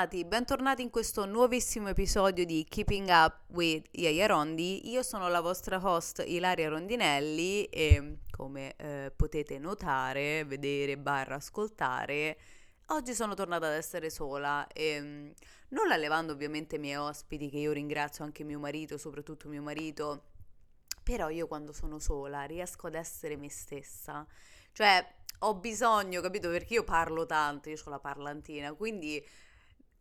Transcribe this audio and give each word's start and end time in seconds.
bentornati, 0.00 0.24
bentornati 0.24 0.82
in 0.82 0.90
questo 0.90 1.26
nuovissimo 1.26 1.88
episodio 1.88 2.46
di 2.46 2.64
Keeping 2.66 3.08
Up 3.08 3.40
with 3.48 3.86
Yaya 3.90 4.26
Rondi. 4.26 4.88
Io 4.90 5.02
sono 5.02 5.28
la 5.28 5.42
vostra 5.42 5.78
host 5.82 6.24
Ilaria 6.26 6.70
Rondinelli 6.70 7.64
e 7.66 8.20
come 8.30 8.74
eh, 8.76 9.12
potete 9.14 9.58
notare, 9.58 10.44
vedere, 10.44 10.96
barra 10.96 11.34
ascoltare, 11.34 12.38
oggi 12.86 13.12
sono 13.12 13.34
tornata 13.34 13.66
ad 13.66 13.74
essere 13.74 14.08
sola 14.08 14.66
e 14.68 15.00
mm, 15.00 15.30
non 15.70 15.86
la 15.86 15.96
levando 15.96 16.32
ovviamente 16.32 16.76
i 16.76 16.78
miei 16.78 16.96
ospiti 16.96 17.50
che 17.50 17.58
io 17.58 17.72
ringrazio 17.72 18.24
anche 18.24 18.42
mio 18.42 18.58
marito, 18.58 18.96
soprattutto 18.96 19.48
mio 19.48 19.62
marito, 19.62 20.28
però 21.02 21.28
io 21.28 21.46
quando 21.46 21.74
sono 21.74 21.98
sola 21.98 22.44
riesco 22.44 22.86
ad 22.86 22.94
essere 22.94 23.36
me 23.36 23.50
stessa. 23.50 24.26
Cioè, 24.72 25.14
ho 25.40 25.54
bisogno, 25.56 26.22
capito? 26.22 26.48
Perché 26.48 26.74
io 26.74 26.84
parlo 26.84 27.26
tanto, 27.26 27.68
io 27.68 27.76
ho 27.84 27.90
la 27.90 27.98
parlantina, 27.98 28.72
quindi 28.72 29.22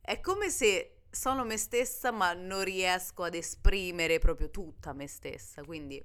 è 0.09 0.19
come 0.21 0.49
se 0.49 1.01
sono 1.11 1.45
me 1.45 1.55
stessa 1.55 2.09
ma 2.09 2.33
non 2.33 2.63
riesco 2.63 3.21
ad 3.21 3.35
esprimere 3.35 4.17
proprio 4.17 4.49
tutta 4.49 4.91
me 4.91 5.05
stessa, 5.05 5.61
quindi 5.63 6.03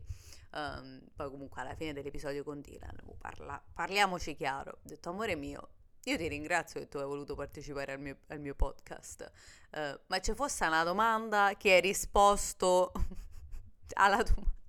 um, 0.53 1.01
poi 1.17 1.31
comunque 1.31 1.63
alla 1.63 1.75
fine 1.75 1.95
dell'episodio 1.95 2.45
con 2.45 2.61
Dylan 2.61 2.99
parla, 3.17 3.63
parliamoci 3.73 4.37
chiaro, 4.37 4.73
ho 4.73 4.79
detto 4.83 5.09
amore 5.09 5.37
mio, 5.37 5.69
io 6.05 6.19
ti 6.19 6.29
ringrazio 6.29 6.81
che 6.81 6.89
tu 6.89 6.99
hai 6.99 7.07
voluto 7.07 7.35
partecipare 7.35 7.93
al 7.93 8.01
mio, 8.01 8.19
al 8.27 8.41
mio 8.41 8.55
podcast, 8.55 9.31
uh, 9.71 9.99
ma 10.09 10.21
ci 10.21 10.35
fosse 10.35 10.67
una 10.67 10.85
domanda 10.85 11.55
che 11.57 11.73
hai 11.73 11.81
risposto 11.81 12.93
alla 13.97 14.23
domanda 14.23 14.64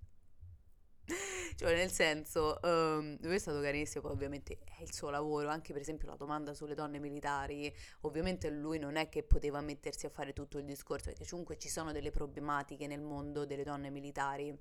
cioè, 1.55 1.75
nel 1.75 1.91
senso, 1.91 2.59
um, 2.63 3.17
lui 3.21 3.35
è 3.35 3.39
stato 3.39 3.61
carissimo, 3.61 4.01
poi 4.01 4.11
ovviamente 4.11 4.59
è 4.63 4.81
il 4.81 4.93
suo 4.93 5.09
lavoro, 5.09 5.49
anche 5.49 5.71
per 5.71 5.81
esempio 5.81 6.07
la 6.07 6.15
domanda 6.15 6.53
sulle 6.53 6.73
donne 6.73 6.99
militari, 6.99 7.73
ovviamente 8.01 8.49
lui 8.49 8.79
non 8.79 8.95
è 8.95 9.09
che 9.09 9.23
poteva 9.23 9.61
mettersi 9.61 10.05
a 10.05 10.09
fare 10.09 10.33
tutto 10.33 10.57
il 10.57 10.65
discorso, 10.65 11.05
perché 11.05 11.25
comunque 11.29 11.57
ci 11.57 11.69
sono 11.69 11.91
delle 11.91 12.11
problematiche 12.11 12.87
nel 12.87 13.01
mondo 13.01 13.45
delle 13.45 13.63
donne 13.63 13.89
militari. 13.89 14.57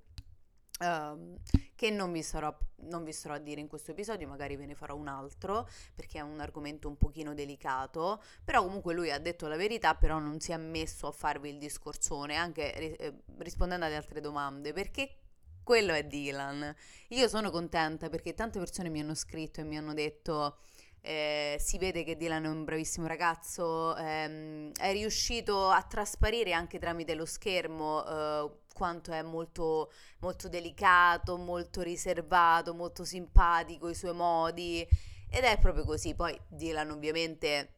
Um, 0.80 1.36
che 1.76 1.90
non 1.90 2.10
vi, 2.10 2.22
sarò, 2.22 2.56
non 2.82 3.04
vi 3.04 3.12
starò 3.12 3.34
a 3.34 3.38
dire 3.38 3.60
in 3.60 3.68
questo 3.68 3.92
episodio, 3.92 4.26
magari 4.26 4.56
ve 4.56 4.66
ne 4.66 4.74
farò 4.74 4.96
un 4.96 5.06
altro 5.06 5.68
perché 5.94 6.18
è 6.18 6.20
un 6.20 6.40
argomento 6.40 6.88
un 6.88 6.96
pochino 6.96 7.32
delicato, 7.32 8.20
però 8.44 8.64
comunque 8.64 8.92
lui 8.92 9.10
ha 9.12 9.18
detto 9.18 9.46
la 9.46 9.56
verità, 9.56 9.94
però 9.94 10.18
non 10.18 10.40
si 10.40 10.50
è 10.50 10.56
messo 10.56 11.06
a 11.06 11.12
farvi 11.12 11.50
il 11.50 11.58
discorsone, 11.58 12.34
anche 12.34 12.96
eh, 12.96 13.22
rispondendo 13.38 13.86
alle 13.86 13.96
altre 13.96 14.20
domande, 14.20 14.72
perché 14.72 15.23
quello 15.64 15.92
è 15.92 16.04
Dylan. 16.04 16.74
Io 17.08 17.26
sono 17.26 17.50
contenta 17.50 18.08
perché 18.08 18.34
tante 18.34 18.58
persone 18.58 18.90
mi 18.90 19.00
hanno 19.00 19.14
scritto 19.14 19.60
e 19.60 19.64
mi 19.64 19.76
hanno 19.76 19.94
detto 19.94 20.58
eh, 21.00 21.56
si 21.60 21.76
vede 21.76 22.02
che 22.02 22.16
Dylan 22.16 22.44
è 22.44 22.48
un 22.48 22.64
bravissimo 22.64 23.06
ragazzo, 23.06 23.94
ehm, 23.96 24.72
è 24.72 24.92
riuscito 24.92 25.68
a 25.68 25.82
trasparire 25.82 26.52
anche 26.54 26.78
tramite 26.78 27.14
lo 27.14 27.26
schermo 27.26 28.06
eh, 28.06 28.50
quanto 28.72 29.12
è 29.12 29.20
molto, 29.20 29.92
molto 30.20 30.48
delicato, 30.48 31.36
molto 31.36 31.82
riservato, 31.82 32.72
molto 32.72 33.04
simpatico, 33.04 33.90
i 33.90 33.94
suoi 33.94 34.14
modi 34.14 34.86
ed 35.30 35.44
è 35.44 35.58
proprio 35.58 35.84
così. 35.84 36.14
Poi 36.14 36.38
Dylan 36.48 36.90
ovviamente 36.90 37.74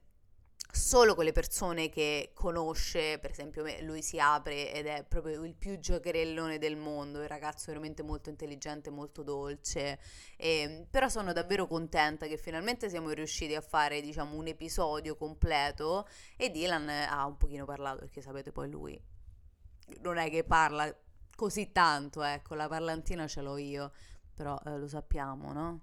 solo 0.70 1.14
con 1.14 1.24
le 1.24 1.32
persone 1.32 1.88
che 1.88 2.32
conosce, 2.34 3.18
per 3.18 3.30
esempio 3.30 3.64
lui 3.82 4.02
si 4.02 4.18
apre 4.18 4.72
ed 4.72 4.86
è 4.86 5.04
proprio 5.08 5.44
il 5.44 5.54
più 5.54 5.78
giocherellone 5.78 6.58
del 6.58 6.76
mondo, 6.76 7.22
il 7.22 7.28
ragazzo 7.28 7.66
veramente 7.68 8.02
molto 8.02 8.28
intelligente, 8.28 8.90
molto 8.90 9.22
dolce, 9.22 9.98
e, 10.36 10.60
ehm, 10.60 10.86
però 10.90 11.08
sono 11.08 11.32
davvero 11.32 11.66
contenta 11.66 12.26
che 12.26 12.36
finalmente 12.36 12.88
siamo 12.88 13.10
riusciti 13.10 13.54
a 13.54 13.60
fare 13.60 14.00
diciamo 14.00 14.36
un 14.36 14.46
episodio 14.46 15.16
completo 15.16 16.06
e 16.36 16.50
Dylan 16.50 16.88
ha 16.88 17.24
un 17.26 17.36
pochino 17.36 17.64
parlato 17.64 18.00
perché 18.00 18.20
sapete 18.20 18.52
poi 18.52 18.70
lui 18.70 19.00
non 20.00 20.16
è 20.16 20.28
che 20.30 20.44
parla 20.44 20.92
così 21.36 21.70
tanto, 21.70 22.22
ecco, 22.22 22.54
la 22.54 22.66
parlantina 22.66 23.26
ce 23.26 23.42
l'ho 23.42 23.56
io, 23.58 23.92
però 24.34 24.58
eh, 24.64 24.78
lo 24.78 24.88
sappiamo, 24.88 25.52
no? 25.52 25.80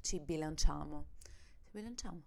Ci 0.00 0.20
bilanciamo. 0.20 1.06
Ci 1.64 1.70
bilanciamo? 1.72 2.22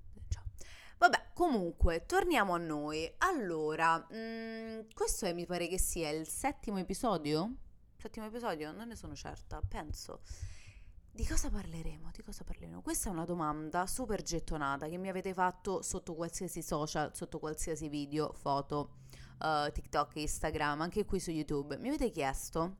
Vabbè, 1.00 1.30
comunque, 1.34 2.06
torniamo 2.06 2.54
a 2.54 2.58
noi. 2.58 3.10
Allora, 3.20 3.98
mh, 3.98 4.16
mm, 4.18 4.80
questo 4.94 5.26
è, 5.26 5.32
mi 5.32 5.46
pare 5.46 5.70
che 5.70 5.80
sia 5.80 6.10
il 6.10 6.28
settimo 6.28 6.78
episodio? 6.78 7.54
Settimo 7.96 8.26
episodio? 8.26 8.74
Non 8.74 8.90
ne 8.90 8.98
sono 8.98 9.16
certa, 9.16 9.62
penso. 9.66 10.20
Di 11.10 11.26
cosa 11.26 11.50
parleremo? 11.50 12.10
Di 12.14 12.22
cosa 12.22 12.44
parleremo? 12.44 12.82
Questa 12.82 13.08
è 13.08 13.14
una 13.14 13.24
domanda 13.24 13.88
super 13.88 14.22
gettonata 14.22 14.90
che 14.90 14.98
mi 14.98 15.08
avete 15.08 15.34
fatto 15.34 15.82
sotto 15.82 16.16
qualsiasi 16.16 16.62
social, 16.62 17.16
sotto 17.16 17.40
qualsiasi 17.40 17.88
video, 17.88 18.34
foto, 18.34 18.96
uh, 19.40 19.72
TikTok, 19.72 20.18
Instagram, 20.18 20.81
anche 20.81 21.06
qui 21.06 21.22
su 21.22 21.31
YouTube. 21.31 21.78
Mi 21.78 21.88
avete 21.88 22.10
chiesto 22.10 22.76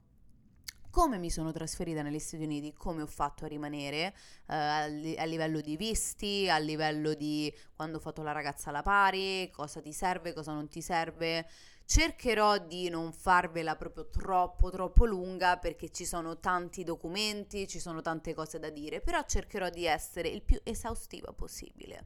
come 0.89 1.17
mi 1.17 1.29
sono 1.29 1.51
trasferita 1.51 2.01
negli 2.01 2.19
Stati 2.19 2.44
Uniti, 2.44 2.73
come 2.73 3.01
ho 3.01 3.07
fatto 3.07 3.45
a 3.45 3.47
rimanere 3.47 4.13
eh, 4.47 4.55
a, 4.55 4.85
li- 4.88 5.17
a, 5.17 5.23
livello 5.25 5.61
di 5.61 5.77
visti, 5.77 6.50
a 6.50 6.57
livello 6.57 7.13
di 7.13 7.53
quando 7.75 7.97
ho 7.97 8.00
fatto 8.00 8.23
la 8.23 8.31
ragazza 8.31 8.69
alla 8.69 8.81
pari, 8.81 9.50
cosa 9.51 9.81
ti 9.81 9.94
serve, 9.94 10.33
cosa 10.33 10.53
non 10.53 10.67
ti 10.67 10.81
serve. 10.81 11.47
Cercherò 11.85 12.59
di 12.59 12.89
non 12.89 13.11
farvela 13.11 13.75
proprio 13.75 14.09
troppo 14.09 14.69
troppo 14.69 15.05
lunga 15.05 15.57
perché 15.57 15.89
ci 15.89 16.05
sono 16.05 16.39
tanti 16.39 16.83
documenti, 16.83 17.67
ci 17.67 17.79
sono 17.79 18.01
tante 18.01 18.33
cose 18.33 18.59
da 18.59 18.69
dire, 18.69 19.01
però 19.01 19.23
cercherò 19.25 19.69
di 19.69 19.85
essere 19.85 20.27
il 20.27 20.44
più 20.44 20.59
esaustiva 20.63 21.31
possibile. 21.33 22.06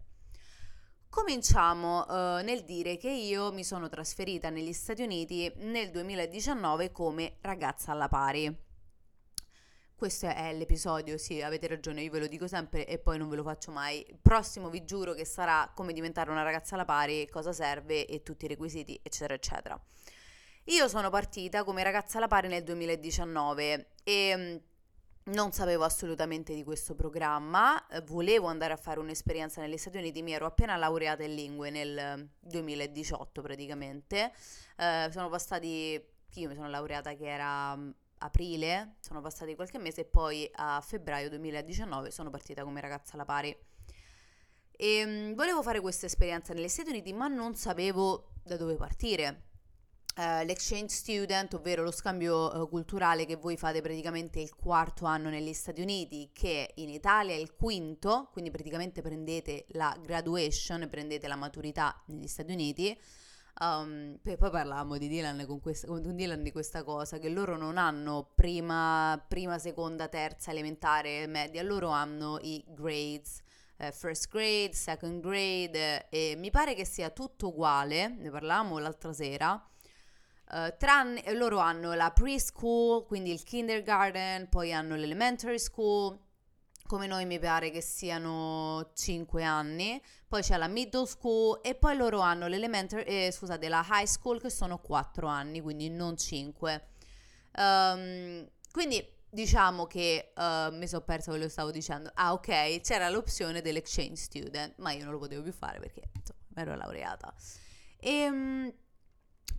Cominciamo 1.09 2.05
uh, 2.07 2.43
nel 2.43 2.63
dire 2.63 2.97
che 2.97 3.09
io 3.09 3.51
mi 3.51 3.63
sono 3.63 3.87
trasferita 3.87 4.49
negli 4.49 4.73
Stati 4.73 5.03
Uniti 5.03 5.51
nel 5.57 5.91
2019 5.91 6.91
come 6.91 7.37
ragazza 7.41 7.91
alla 7.91 8.07
pari 8.07 8.71
questo 10.03 10.27
è 10.27 10.53
l'episodio, 10.53 11.17
sì, 11.17 11.41
avete 11.41 11.65
ragione, 11.65 12.01
io 12.01 12.11
ve 12.11 12.19
lo 12.19 12.27
dico 12.27 12.45
sempre 12.45 12.85
e 12.85 12.99
poi 12.99 13.17
non 13.17 13.29
ve 13.29 13.37
lo 13.37 13.43
faccio 13.43 13.71
mai. 13.71 14.05
Prossimo 14.21 14.69
vi 14.69 14.83
giuro 14.83 15.13
che 15.13 15.23
sarà 15.23 15.71
come 15.73 15.93
diventare 15.93 16.29
una 16.29 16.43
ragazza 16.43 16.75
alla 16.75 16.83
pari, 16.83 17.29
cosa 17.29 17.53
serve 17.53 18.05
e 18.05 18.21
tutti 18.21 18.43
i 18.43 18.49
requisiti, 18.49 18.99
eccetera, 19.01 19.33
eccetera. 19.33 19.81
Io 20.65 20.89
sono 20.89 21.09
partita 21.09 21.63
come 21.63 21.83
ragazza 21.83 22.17
alla 22.17 22.27
pari 22.27 22.49
nel 22.49 22.63
2019 22.63 23.91
e 24.03 24.35
mm, 24.35 25.33
non 25.33 25.53
sapevo 25.53 25.85
assolutamente 25.85 26.53
di 26.53 26.65
questo 26.65 26.95
programma, 26.95 27.81
volevo 28.05 28.47
andare 28.47 28.73
a 28.73 28.77
fare 28.77 28.99
un'esperienza 28.99 29.61
negli 29.61 29.77
Stati 29.77 29.99
Uniti, 29.99 30.21
mi 30.21 30.33
ero 30.33 30.45
appena 30.45 30.75
laureata 30.75 31.23
in 31.23 31.33
lingue 31.33 31.69
nel 31.69 32.29
2018 32.41 33.41
praticamente, 33.41 34.33
eh, 34.75 35.07
sono 35.13 35.29
passati, 35.29 36.05
io 36.33 36.49
mi 36.49 36.55
sono 36.55 36.67
laureata 36.67 37.13
che 37.13 37.25
era 37.25 37.73
mm, 37.77 37.89
aprile, 38.23 38.95
sono 38.99 39.21
passati 39.21 39.55
qualche 39.55 39.77
mese 39.77 40.01
e 40.01 40.05
poi 40.05 40.49
a 40.53 40.81
febbraio 40.81 41.29
2019 41.29 42.11
sono 42.11 42.29
partita 42.29 42.63
come 42.63 42.81
ragazza 42.81 43.13
alla 43.13 43.25
pari. 43.25 43.55
E 44.71 45.03
um, 45.03 45.35
volevo 45.35 45.61
fare 45.61 45.79
questa 45.79 46.07
esperienza 46.07 46.53
negli 46.53 46.67
Stati 46.67 46.89
Uniti, 46.89 47.13
ma 47.13 47.27
non 47.27 47.55
sapevo 47.55 48.31
da 48.43 48.57
dove 48.57 48.75
partire. 48.75 49.51
Uh, 50.15 50.45
l'exchange 50.45 50.93
student, 50.93 51.53
ovvero 51.55 51.81
lo 51.81 51.91
scambio 51.91 52.55
uh, 52.55 52.69
culturale 52.69 53.25
che 53.25 53.35
voi 53.35 53.57
fate 53.57 53.81
praticamente 53.81 54.39
il 54.39 54.55
quarto 54.55 55.05
anno 55.05 55.29
negli 55.29 55.53
Stati 55.53 55.81
Uniti, 55.81 56.29
che 56.31 56.71
in 56.75 56.89
Italia 56.89 57.33
è 57.33 57.37
il 57.37 57.53
quinto, 57.55 58.29
quindi 58.31 58.51
praticamente 58.51 59.01
prendete 59.01 59.65
la 59.69 59.97
graduation, 59.99 60.87
prendete 60.89 61.27
la 61.27 61.35
maturità 61.35 62.01
negli 62.07 62.27
Stati 62.27 62.51
Uniti 62.51 62.97
Um, 63.59 64.17
poi, 64.21 64.35
parlavamo 64.35 64.97
di 64.97 65.07
Dylan 65.07 65.45
con, 65.45 65.59
questa, 65.61 65.85
con 65.85 66.15
Dylan 66.15 66.41
di 66.41 66.51
questa 66.51 66.83
cosa, 66.83 67.19
che 67.19 67.29
loro 67.29 67.55
non 67.55 67.77
hanno 67.77 68.31
prima, 68.33 69.23
prima, 69.27 69.59
seconda, 69.59 70.07
terza, 70.07 70.51
elementare, 70.51 71.27
media, 71.27 71.61
loro 71.61 71.89
hanno 71.89 72.39
i 72.41 72.63
grades, 72.67 73.41
eh, 73.77 73.91
first 73.91 74.29
grade, 74.29 74.73
second 74.73 75.21
grade, 75.21 76.09
eh, 76.09 76.31
e 76.31 76.35
mi 76.35 76.49
pare 76.49 76.73
che 76.73 76.83
sia 76.83 77.11
tutto 77.11 77.49
uguale, 77.49 78.07
ne 78.07 78.29
parlavamo 78.29 78.77
l'altra 78.79 79.13
sera, 79.13 79.67
Uh, 80.45 80.75
tranne, 80.77 81.23
loro 81.33 81.57
hanno 81.57 81.93
la 81.93 82.11
preschool, 82.11 83.05
quindi 83.05 83.31
il 83.31 83.41
kindergarten, 83.41 84.49
poi 84.49 84.71
hanno 84.71 84.95
l'elementary 84.95 85.57
school, 85.57 86.19
come 86.93 87.07
noi 87.07 87.25
mi 87.25 87.39
pare 87.39 87.71
che 87.71 87.81
siano 87.81 88.91
5 88.93 89.43
anni, 89.43 89.99
poi 90.27 90.43
c'è 90.43 90.57
la 90.57 90.67
middle 90.67 91.07
school 91.07 91.59
e 91.63 91.73
poi 91.73 91.97
loro 91.97 92.19
hanno 92.19 92.45
l'elementary, 92.45 93.01
eh, 93.01 93.31
scusate, 93.31 93.67
la 93.67 93.83
high 93.89 94.05
school 94.05 94.39
che 94.39 94.51
sono 94.51 94.77
4 94.77 95.25
anni, 95.25 95.59
quindi 95.59 95.89
non 95.89 96.15
5. 96.15 96.87
Um, 97.57 97.63
ehm, 97.63 98.49
quindi 98.71 99.03
diciamo 99.27 99.87
che 99.87 100.33
uh, 100.35 100.71
mi 100.75 100.87
sono 100.87 101.01
persa 101.01 101.31
quello 101.31 101.45
che 101.45 101.49
stavo 101.49 101.71
dicendo. 101.71 102.11
Ah, 102.13 102.31
ok, 102.31 102.81
c'era 102.81 103.09
l'opzione 103.09 103.63
dell'exchange 103.63 104.21
student, 104.21 104.75
ma 104.77 104.91
io 104.91 105.03
non 105.03 105.13
lo 105.13 105.19
potevo 105.19 105.41
più 105.41 105.51
fare 105.51 105.79
perché 105.79 106.11
insomma, 106.13 106.61
ero 106.61 106.75
laureata. 106.75 107.33
E 107.97 108.29
um, 108.29 108.71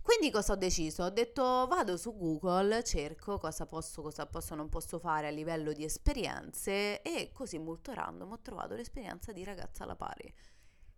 quindi 0.01 0.31
cosa 0.31 0.53
ho 0.53 0.55
deciso? 0.55 1.03
Ho 1.03 1.09
detto 1.09 1.43
vado 1.67 1.97
su 1.97 2.15
Google, 2.15 2.83
cerco 2.83 3.37
cosa 3.37 3.65
posso, 3.65 4.01
cosa 4.01 4.25
posso, 4.25 4.55
non 4.55 4.69
posso 4.69 4.99
fare 4.99 5.27
a 5.27 5.31
livello 5.31 5.73
di 5.73 5.83
esperienze 5.83 7.01
e 7.01 7.31
così 7.33 7.57
molto 7.57 7.93
random 7.93 8.31
ho 8.31 8.41
trovato 8.41 8.75
l'esperienza 8.75 9.31
di 9.31 9.43
ragazza 9.43 9.83
alla 9.83 9.95
pari. 9.95 10.33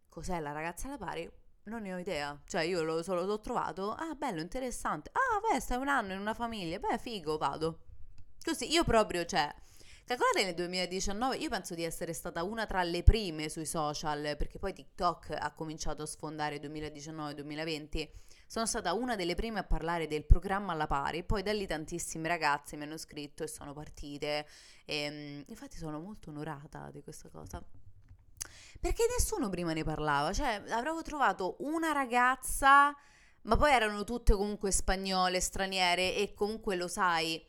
Cos'è 0.10 0.40
la 0.40 0.52
ragazza 0.52 0.88
alla 0.88 0.98
pari? 0.98 1.32
non 1.68 1.82
ne 1.82 1.94
ho 1.94 1.98
idea. 1.98 2.40
Cioè, 2.46 2.64
io 2.64 2.82
lo, 2.84 3.04
solo 3.04 3.26
l'ho 3.26 3.40
trovato. 3.40 3.92
Ah, 3.94 4.14
bello, 4.16 4.42
interessante. 4.42 5.12
Ah, 5.14 5.40
beh, 5.40 5.60
stai 5.60 5.78
un 5.78 5.88
anno 5.88 6.14
in 6.14 6.20
una 6.20 6.34
famiglia. 6.34 6.80
Beh, 6.80 6.98
figo, 6.98 7.38
vado. 7.38 7.80
Così, 8.44 8.72
io 8.72 8.84
proprio, 8.84 9.26
cioè... 9.26 9.54
Calcolate 10.06 10.46
nel 10.46 10.54
2019, 10.54 11.36
io 11.36 11.50
penso 11.50 11.76
di 11.76 11.84
essere 11.84 12.14
stata 12.14 12.42
una 12.44 12.66
tra 12.66 12.82
le 12.82 13.04
prime 13.04 13.50
sui 13.50 13.66
social, 13.66 14.36
perché 14.38 14.58
poi 14.58 14.72
TikTok 14.72 15.36
ha 15.38 15.52
cominciato 15.52 16.04
a 16.04 16.06
sfondare 16.06 16.62
2019-2020. 16.62 18.10
Sono 18.50 18.66
stata 18.66 18.94
una 18.94 19.18
delle 19.18 19.36
prime 19.36 19.60
a 19.60 19.64
parlare 19.64 20.08
del 20.08 20.24
programma 20.24 20.72
alla 20.72 20.88
pari, 20.88 21.26
poi 21.26 21.44
da 21.44 21.52
lì 21.52 21.68
tantissime 21.68 22.30
ragazze 22.30 22.78
mi 22.78 22.84
hanno 22.84 22.96
scritto 22.96 23.44
e 23.44 23.48
sono 23.48 23.74
partite. 23.74 24.48
E, 24.86 24.96
ehm, 24.96 25.44
infatti 25.48 25.76
sono 25.76 26.00
molto 26.00 26.30
onorata 26.30 26.90
di 26.90 27.04
questa 27.04 27.28
cosa. 27.28 27.62
Perché 28.80 29.04
nessuno 29.10 29.50
prima 29.50 29.74
ne 29.74 29.84
parlava, 29.84 30.32
cioè 30.32 30.64
avrò 30.70 31.02
trovato 31.02 31.58
una 31.60 31.92
ragazza, 31.92 32.96
ma 33.42 33.58
poi 33.58 33.72
erano 33.72 34.06
tutte 34.06 34.34
comunque 34.34 34.72
spagnole, 34.72 35.42
straniere 35.42 36.16
e 36.16 36.34
comunque 36.34 36.78
lo 36.78 36.88
sai, 36.88 37.44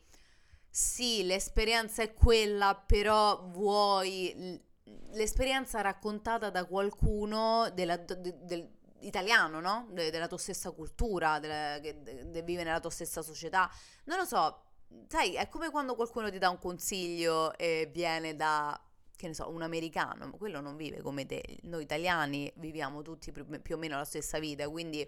sì, 0.69 1.23
l'esperienza 1.23 2.03
è 2.03 2.13
quella, 2.13 2.75
però 2.75 3.47
vuoi 3.47 4.67
l'esperienza 5.11 5.81
raccontata 5.81 6.49
da 6.49 6.65
qualcuno 6.65 7.69
della, 7.73 7.97
de, 7.97 8.35
del, 8.43 8.69
italiano, 9.01 9.59
no? 9.59 9.87
De, 9.91 10.09
della 10.09 10.27
tua 10.27 10.37
stessa 10.37 10.71
cultura, 10.71 11.39
della, 11.39 11.79
che 11.79 12.01
de, 12.01 12.41
vive 12.43 12.63
nella 12.63 12.79
tua 12.79 12.89
stessa 12.89 13.21
società. 13.21 13.69
Non 14.05 14.17
lo 14.17 14.25
so, 14.25 14.63
sai, 15.07 15.35
è 15.35 15.47
come 15.49 15.69
quando 15.69 15.95
qualcuno 15.95 16.29
ti 16.29 16.37
dà 16.37 16.49
un 16.49 16.59
consiglio 16.59 17.55
e 17.57 17.89
viene 17.91 18.35
da 18.35 18.79
che 19.19 19.27
ne 19.27 19.33
so, 19.33 19.49
un 19.49 19.61
americano, 19.61 20.27
ma 20.27 20.37
quello 20.37 20.61
non 20.61 20.77
vive 20.77 21.01
come 21.01 21.25
te. 21.25 21.59
Noi 21.63 21.83
italiani 21.83 22.49
viviamo 22.55 23.01
tutti 23.01 23.33
più, 23.33 23.45
più 23.61 23.75
o 23.75 23.77
meno 23.77 23.97
la 23.97 24.05
stessa 24.05 24.39
vita, 24.39 24.69
quindi 24.69 25.05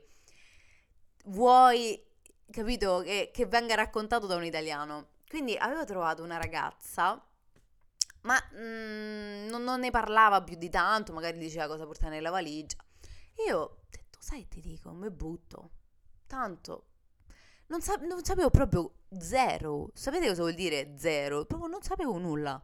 vuoi, 1.28 1.98
capito, 2.52 3.00
che, 3.00 3.32
che, 3.34 3.46
venga 3.46 3.74
raccontato 3.76 4.28
da 4.28 4.36
un 4.36 4.44
italiano. 4.44 5.12
Quindi 5.30 5.56
avevo 5.56 5.86
trovato 5.86 6.24
una 6.24 6.36
ragazza, 6.36 7.26
ma 8.24 8.36
mm, 8.54 9.48
non, 9.48 9.64
non, 9.64 9.80
ne 9.80 9.92
parlava 9.92 10.44
più 10.44 10.58
di 10.58 10.70
tanto, 10.70 11.14
magari 11.14 11.38
diceva 11.38 11.68
cosa 11.68 11.86
portare 11.86 12.14
nella 12.14 12.32
valigia. 12.32 12.84
Io 13.48 13.58
ho 13.58 13.78
detto, 13.90 14.20
sai, 14.22 14.48
ti 14.48 14.62
dico, 14.62 14.92
mi 14.92 15.10
butto. 15.10 15.72
Tanto 16.28 16.86
non, 17.72 17.82
sa- 17.82 17.96
non, 17.96 18.24
sapevo 18.24 18.50
proprio 18.50 18.92
zero. 19.18 19.90
Sapete 19.94 20.28
cosa 20.28 20.42
vuol 20.42 20.54
dire 20.54 20.94
zero? 20.98 21.46
Proprio 21.46 21.70
non 21.70 21.82
sapevo 21.82 22.18
nulla. 22.18 22.62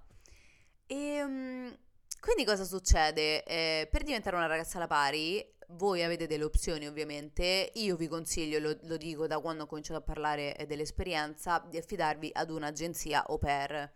E 0.85 1.23
um, 1.23 1.75
quindi 2.19 2.45
cosa 2.45 2.65
succede? 2.65 3.43
Eh, 3.43 3.87
per 3.89 4.03
diventare 4.03 4.35
una 4.35 4.47
ragazza 4.47 4.77
alla 4.77 4.87
pari, 4.87 5.43
voi 5.69 6.03
avete 6.03 6.27
delle 6.27 6.43
opzioni 6.43 6.87
ovviamente, 6.87 7.71
io 7.75 7.95
vi 7.95 8.07
consiglio, 8.07 8.59
lo, 8.59 8.77
lo 8.83 8.97
dico 8.97 9.27
da 9.27 9.39
quando 9.39 9.63
ho 9.63 9.65
cominciato 9.65 9.99
a 9.99 10.03
parlare 10.03 10.65
dell'esperienza, 10.67 11.65
di 11.67 11.77
affidarvi 11.77 12.29
ad 12.33 12.51
un'agenzia 12.51 13.25
au 13.25 13.37
pair. 13.37 13.89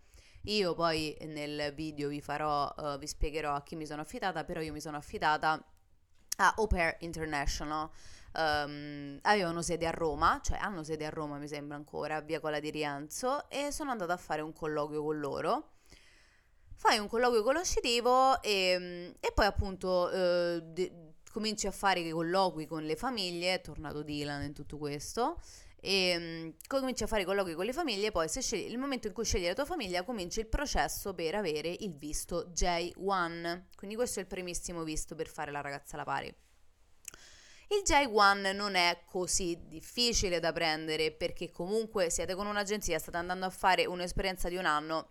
Io 0.46 0.74
poi 0.74 1.16
nel 1.22 1.72
video 1.74 2.08
vi 2.08 2.20
farò, 2.20 2.72
uh, 2.76 2.98
vi 2.98 3.06
spiegherò 3.06 3.54
a 3.54 3.62
chi 3.62 3.76
mi 3.76 3.86
sono 3.86 4.00
affidata, 4.00 4.44
però 4.44 4.60
io 4.60 4.72
mi 4.72 4.80
sono 4.80 4.96
affidata 4.96 5.62
a 6.48 6.54
Au 6.56 6.66
Pair 6.66 6.96
International. 7.00 7.88
Um, 8.34 9.18
avevano 9.22 9.60
sede 9.60 9.86
a 9.86 9.90
Roma, 9.90 10.40
cioè 10.42 10.56
hanno 10.58 10.82
sede 10.82 11.04
a 11.04 11.10
Roma 11.10 11.36
mi 11.36 11.48
sembra 11.48 11.76
ancora, 11.76 12.20
via 12.22 12.40
Cola 12.40 12.60
di 12.60 12.70
Rienzo, 12.70 13.48
e 13.50 13.70
sono 13.70 13.90
andata 13.90 14.14
a 14.14 14.16
fare 14.16 14.40
un 14.40 14.52
colloquio 14.52 15.02
con 15.02 15.18
loro 15.18 15.66
fai 16.82 16.98
un 16.98 17.06
colloquio 17.06 17.44
conoscitivo 17.44 18.42
e, 18.42 19.14
e 19.20 19.32
poi 19.32 19.46
appunto 19.46 20.10
eh, 20.10 20.60
de- 20.64 21.12
cominci 21.30 21.68
a 21.68 21.70
fare 21.70 22.00
i 22.00 22.10
colloqui 22.10 22.66
con 22.66 22.82
le 22.82 22.96
famiglie, 22.96 23.54
è 23.54 23.60
tornato 23.60 24.02
Dylan 24.02 24.42
in 24.42 24.52
tutto 24.52 24.78
questo, 24.78 25.38
e 25.84 26.16
um, 26.16 26.54
cominci 26.68 27.02
a 27.02 27.08
fare 27.08 27.22
i 27.22 27.24
colloqui 27.24 27.54
con 27.54 27.64
le 27.64 27.72
famiglie, 27.72 28.12
poi 28.12 28.28
se 28.28 28.40
scegli, 28.40 28.70
il 28.70 28.78
momento 28.78 29.08
in 29.08 29.12
cui 29.12 29.24
scegli 29.24 29.46
la 29.46 29.52
tua 29.52 29.64
famiglia 29.64 30.04
comincia 30.04 30.38
il 30.38 30.46
processo 30.46 31.12
per 31.12 31.34
avere 31.34 31.76
il 31.80 31.96
visto 31.96 32.52
J1, 32.54 33.62
quindi 33.74 33.96
questo 33.96 34.20
è 34.20 34.22
il 34.22 34.28
primissimo 34.28 34.84
visto 34.84 35.16
per 35.16 35.26
fare 35.26 35.50
la 35.50 35.60
ragazza 35.60 35.94
alla 35.94 36.04
pari. 36.04 36.32
Il 37.66 37.82
J1 37.84 38.54
non 38.54 38.76
è 38.76 39.02
così 39.06 39.58
difficile 39.66 40.38
da 40.38 40.52
prendere 40.52 41.10
perché 41.10 41.50
comunque 41.50 42.10
siete 42.10 42.36
con 42.36 42.46
un'agenzia, 42.46 43.00
state 43.00 43.16
andando 43.16 43.46
a 43.46 43.50
fare 43.50 43.84
un'esperienza 43.84 44.48
di 44.48 44.56
un 44.56 44.66
anno, 44.66 45.08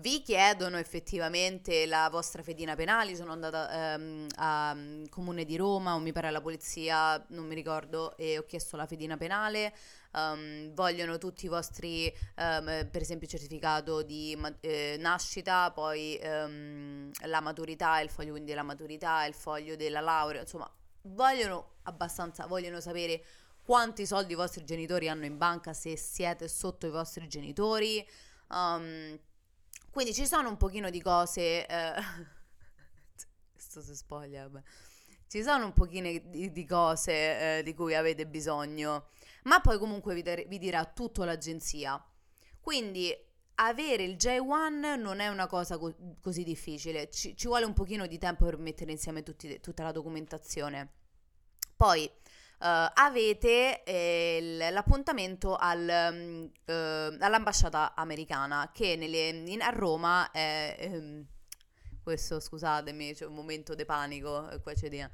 vi 0.00 0.22
chiedono 0.22 0.78
effettivamente 0.78 1.86
la 1.86 2.08
vostra 2.10 2.42
fedina 2.42 2.76
penale, 2.76 3.16
sono 3.16 3.32
andata 3.32 3.94
ehm, 3.94 4.26
al 4.36 4.76
mm, 4.76 5.04
comune 5.06 5.44
di 5.44 5.56
Roma 5.56 5.94
o 5.94 5.98
mi 5.98 6.12
pare 6.12 6.28
alla 6.28 6.40
polizia, 6.40 7.22
non 7.28 7.46
mi 7.46 7.54
ricordo, 7.54 8.16
e 8.16 8.38
ho 8.38 8.44
chiesto 8.44 8.76
la 8.76 8.86
fedina 8.86 9.16
penale, 9.16 9.74
um, 10.12 10.72
vogliono 10.72 11.18
tutti 11.18 11.46
i 11.46 11.48
vostri, 11.48 12.12
um, 12.36 12.88
per 12.90 13.00
esempio 13.00 13.26
certificato 13.26 14.02
di 14.02 14.38
eh, 14.60 14.96
nascita, 15.00 15.72
poi 15.72 16.18
um, 16.22 17.10
la 17.26 17.40
maturità, 17.40 18.00
il 18.00 18.10
foglio 18.10 18.30
quindi 18.30 18.50
della 18.50 18.62
maturità, 18.62 19.24
il 19.24 19.34
foglio 19.34 19.74
della 19.74 20.00
laurea, 20.00 20.42
insomma, 20.42 20.70
vogliono 21.02 21.76
abbastanza, 21.84 22.46
vogliono 22.46 22.80
sapere 22.80 23.22
quanti 23.64 24.06
soldi 24.06 24.32
i 24.32 24.36
vostri 24.36 24.64
genitori 24.64 25.08
hanno 25.08 25.24
in 25.24 25.36
banca 25.36 25.72
se 25.72 25.96
siete 25.96 26.46
sotto 26.46 26.86
i 26.86 26.90
vostri 26.90 27.26
genitori. 27.26 28.06
Um, 28.50 29.18
quindi 29.90 30.14
ci 30.14 30.26
sono 30.26 30.48
un 30.48 30.56
pochino 30.56 30.90
di 30.90 31.00
cose... 31.00 31.66
Eh, 31.66 31.94
questo 33.52 33.82
si 33.82 33.94
spoglia, 33.94 34.48
vabbè. 34.48 34.62
Ci 35.28 35.42
sono 35.42 35.66
un 35.66 35.72
pochino 35.72 36.08
di, 36.08 36.50
di 36.52 36.64
cose 36.64 37.58
eh, 37.58 37.62
di 37.62 37.74
cui 37.74 37.94
avete 37.94 38.26
bisogno, 38.26 39.08
ma 39.44 39.60
poi 39.60 39.78
comunque 39.78 40.14
vi, 40.14 40.22
der- 40.22 40.46
vi 40.46 40.58
dirà 40.58 40.84
tutto 40.86 41.24
l'agenzia. 41.24 42.02
Quindi 42.60 43.14
avere 43.56 44.04
il 44.04 44.16
J1 44.16 44.98
non 44.98 45.20
è 45.20 45.28
una 45.28 45.46
cosa 45.46 45.76
co- 45.78 45.94
così 46.20 46.44
difficile, 46.44 47.10
ci-, 47.10 47.36
ci, 47.36 47.46
vuole 47.46 47.64
un 47.64 47.74
pochino 47.74 48.06
di 48.06 48.18
tempo 48.18 48.44
per 48.44 48.56
mettere 48.56 48.90
insieme 48.90 49.22
tutti, 49.22 49.60
tutta 49.60 49.82
la 49.82 49.92
documentazione. 49.92 50.92
Poi 51.76 52.10
Uh, 52.60 52.90
avete 52.94 53.84
eh, 53.84 54.68
l'appuntamento 54.72 55.54
al, 55.54 56.10
um, 56.12 56.50
uh, 56.66 57.16
all'ambasciata 57.20 57.94
americana 57.94 58.72
che 58.74 58.96
nelle, 58.96 59.28
in, 59.28 59.62
a 59.62 59.70
Roma 59.70 60.30
è... 60.32 60.90
Um, 60.92 61.24
questo 62.02 62.40
scusatemi, 62.40 63.12
c'è 63.12 63.26
un 63.26 63.34
momento 63.34 63.74
di 63.74 63.84
panico, 63.84 64.48
qua 64.62 64.72
c'è 64.72 64.88
di... 64.88 65.06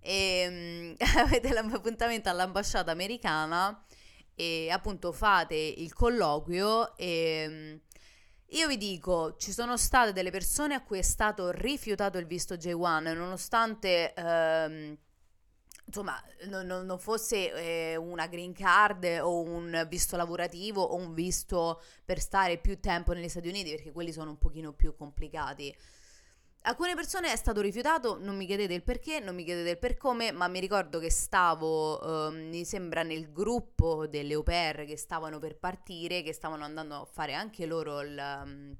E, 0.00 0.46
um, 0.98 1.06
avete 1.24 1.52
l'appuntamento 1.54 2.28
all'ambasciata 2.28 2.90
americana 2.90 3.82
e 4.34 4.68
appunto 4.70 5.12
fate 5.12 5.54
il 5.54 5.94
colloquio 5.94 6.96
e... 6.96 7.80
Io 8.54 8.66
vi 8.66 8.76
dico, 8.76 9.36
ci 9.36 9.52
sono 9.52 9.76
state 9.76 10.12
delle 10.12 10.32
persone 10.32 10.74
a 10.74 10.82
cui 10.82 10.98
è 10.98 11.02
stato 11.02 11.52
rifiutato 11.52 12.18
il 12.18 12.26
visto 12.26 12.56
J1 12.56 13.14
nonostante 13.14 14.12
ehm, 14.12 14.98
insomma, 15.90 16.22
non, 16.44 16.66
non 16.66 16.98
fosse 16.98 17.52
eh, 17.52 17.96
una 17.96 18.28
green 18.28 18.52
card 18.52 19.04
o 19.20 19.42
un 19.42 19.86
visto 19.88 20.16
lavorativo 20.16 20.80
o 20.80 20.94
un 20.94 21.12
visto 21.14 21.82
per 22.04 22.20
stare 22.20 22.58
più 22.58 22.78
tempo 22.78 23.12
negli 23.12 23.28
Stati 23.28 23.48
Uniti, 23.48 23.70
perché 23.70 23.90
quelli 23.90 24.12
sono 24.12 24.30
un 24.30 24.38
pochino 24.38 24.72
più 24.72 24.94
complicati. 24.94 25.76
Alcune 26.62 26.94
persone 26.94 27.32
è 27.32 27.36
stato 27.36 27.60
rifiutato, 27.60 28.18
non 28.20 28.36
mi 28.36 28.46
chiedete 28.46 28.72
il 28.74 28.84
perché, 28.84 29.18
non 29.18 29.34
mi 29.34 29.44
chiedete 29.44 29.70
il 29.70 29.78
per 29.78 29.96
come, 29.96 30.30
ma 30.30 30.46
mi 30.46 30.60
ricordo 30.60 31.00
che 31.00 31.10
stavo, 31.10 32.28
eh, 32.28 32.30
mi 32.34 32.64
sembra, 32.64 33.02
nel 33.02 33.32
gruppo 33.32 34.06
delle 34.06 34.34
au 34.34 34.42
pair 34.44 34.84
che 34.84 34.96
stavano 34.96 35.38
per 35.40 35.56
partire, 35.56 36.22
che 36.22 36.32
stavano 36.32 36.62
andando 36.64 36.94
a 36.94 37.04
fare 37.04 37.34
anche 37.34 37.66
loro 37.66 38.00
il, 38.02 38.76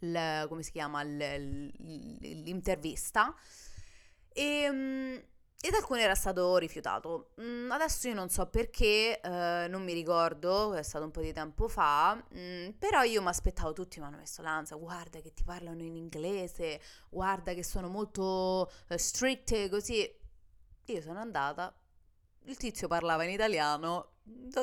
il 0.00 0.46
come 0.48 0.62
si 0.62 0.72
chiama, 0.72 1.00
il, 1.02 1.72
l'intervista. 2.20 3.34
E 4.32 4.42
ehm, 4.42 5.22
ed 5.60 5.74
alcune 5.74 6.02
era 6.02 6.14
stato 6.14 6.56
rifiutato. 6.56 7.30
Mm, 7.40 7.70
adesso 7.72 8.08
io 8.08 8.14
non 8.14 8.28
so 8.28 8.46
perché, 8.46 9.20
eh, 9.20 9.66
non 9.68 9.82
mi 9.82 9.92
ricordo, 9.92 10.74
è 10.74 10.82
stato 10.82 11.04
un 11.04 11.10
po' 11.10 11.20
di 11.20 11.32
tempo 11.32 11.66
fa, 11.68 12.14
mm, 12.34 12.70
però 12.78 13.02
io 13.02 13.20
mi 13.22 13.28
aspettavo, 13.28 13.72
tutti 13.72 13.98
mi 13.98 14.06
hanno 14.06 14.18
messo 14.18 14.40
l'ansia, 14.42 14.76
guarda 14.76 15.20
che 15.20 15.34
ti 15.34 15.42
parlano 15.42 15.82
in 15.82 15.96
inglese, 15.96 16.80
guarda 17.10 17.54
che 17.54 17.64
sono 17.64 17.88
molto 17.88 18.70
eh, 18.88 18.98
strict 18.98 19.68
così. 19.68 20.08
Io 20.86 21.00
sono 21.02 21.18
andata, 21.18 21.74
il 22.44 22.56
tizio 22.56 22.88
parlava 22.88 23.24
in 23.24 23.30
italiano, 23.30 24.12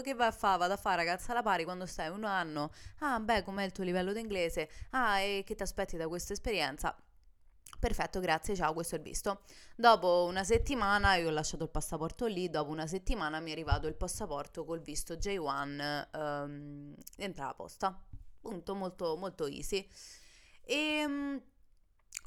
che 0.02 0.14
vai 0.14 0.28
a 0.28 0.32
fare? 0.32 0.58
Vado 0.58 0.74
a 0.74 0.78
fare 0.78 0.98
ragazza 0.98 1.32
alla 1.32 1.44
pari 1.44 1.64
quando 1.64 1.86
stai 1.86 2.10
un 2.10 2.24
anno. 2.24 2.72
Ah, 3.00 3.20
beh, 3.20 3.44
com'è 3.44 3.64
il 3.64 3.72
tuo 3.72 3.84
livello 3.84 4.14
d'inglese? 4.14 4.70
Ah, 4.92 5.20
e 5.20 5.44
che 5.46 5.56
ti 5.56 5.64
aspetti 5.64 5.98
da 5.98 6.08
questa 6.08 6.34
esperienza? 6.34 6.96
Perfetto, 7.86 8.20
grazie, 8.20 8.56
ciao, 8.56 8.74
questo 8.74 8.96
è 8.96 8.98
il 8.98 9.04
visto. 9.04 9.42
Dopo 9.76 10.26
una 10.28 10.44
settimana 10.44 11.18
io 11.18 11.28
ho 11.28 11.32
lasciato 11.32 11.66
il 11.66 11.70
passaporto 11.70 12.26
lì, 12.26 12.50
dopo 12.50 12.72
una 12.72 12.88
settimana 12.88 13.40
mi 13.40 13.50
è 13.50 13.52
arrivato 13.52 13.86
il 13.86 13.94
passaporto 13.94 14.66
col 14.66 14.82
visto 14.82 15.14
J1 15.14 16.08
um, 16.18 16.96
dentro 17.16 17.46
la 17.46 17.54
posta. 17.54 18.04
Punto, 18.42 18.74
molto, 18.74 19.16
molto 19.18 19.46
easy. 19.46 19.88
E 20.64 21.04
um, 21.06 21.40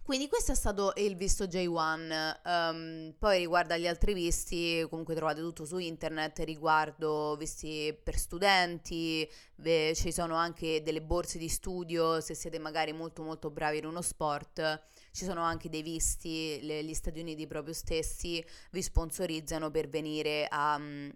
Quindi 0.08 0.28
questo 0.28 0.52
è 0.52 0.54
stato 0.54 0.92
il 0.96 1.16
visto 1.16 1.44
J1, 1.44 2.36
um, 2.44 3.14
poi 3.18 3.38
riguardo 3.40 3.74
agli 3.74 3.86
altri 3.86 4.14
visti, 4.14 4.86
comunque 4.88 5.14
trovate 5.14 5.42
tutto 5.42 5.66
su 5.66 5.76
internet 5.76 6.38
riguardo 6.38 7.36
visti 7.36 7.94
per 8.02 8.16
studenti, 8.16 9.30
beh, 9.56 9.92
ci 9.94 10.10
sono 10.10 10.34
anche 10.34 10.82
delle 10.82 11.02
borse 11.02 11.36
di 11.36 11.48
studio 11.48 12.22
se 12.22 12.34
siete 12.34 12.58
magari 12.58 12.92
molto 12.94 13.22
molto 13.22 13.50
bravi 13.50 13.78
in 13.78 13.84
uno 13.84 14.00
sport, 14.00 14.82
ci 15.18 15.24
sono 15.24 15.42
anche 15.42 15.68
dei 15.68 15.82
visti, 15.82 16.60
le, 16.62 16.84
gli 16.84 16.94
Stati 16.94 17.18
Uniti 17.18 17.48
proprio 17.48 17.74
stessi 17.74 18.44
vi 18.70 18.80
sponsorizzano 18.80 19.68
per 19.68 19.88
venire 19.88 20.46
a, 20.48 20.76
um, 20.76 21.12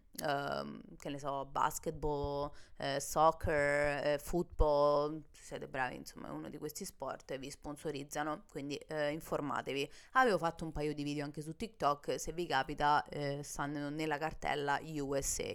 che 0.98 1.08
ne 1.08 1.20
so, 1.20 1.46
basketball, 1.46 2.50
eh, 2.78 2.98
soccer, 2.98 4.04
eh, 4.04 4.18
football, 4.18 5.22
siete 5.30 5.68
bravi 5.68 5.94
insomma 5.94 6.32
uno 6.32 6.48
di 6.48 6.58
questi 6.58 6.84
sport 6.84 7.38
vi 7.38 7.48
sponsorizzano, 7.48 8.42
quindi 8.50 8.74
eh, 8.88 9.10
informatevi. 9.10 9.88
Avevo 10.12 10.38
fatto 10.38 10.64
un 10.64 10.72
paio 10.72 10.94
di 10.94 11.04
video 11.04 11.24
anche 11.24 11.40
su 11.40 11.54
TikTok, 11.54 12.18
se 12.18 12.32
vi 12.32 12.44
capita 12.46 13.06
eh, 13.08 13.40
stanno 13.44 13.88
nella 13.88 14.18
cartella 14.18 14.80
USA. 14.82 15.52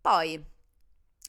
Poi 0.00 0.44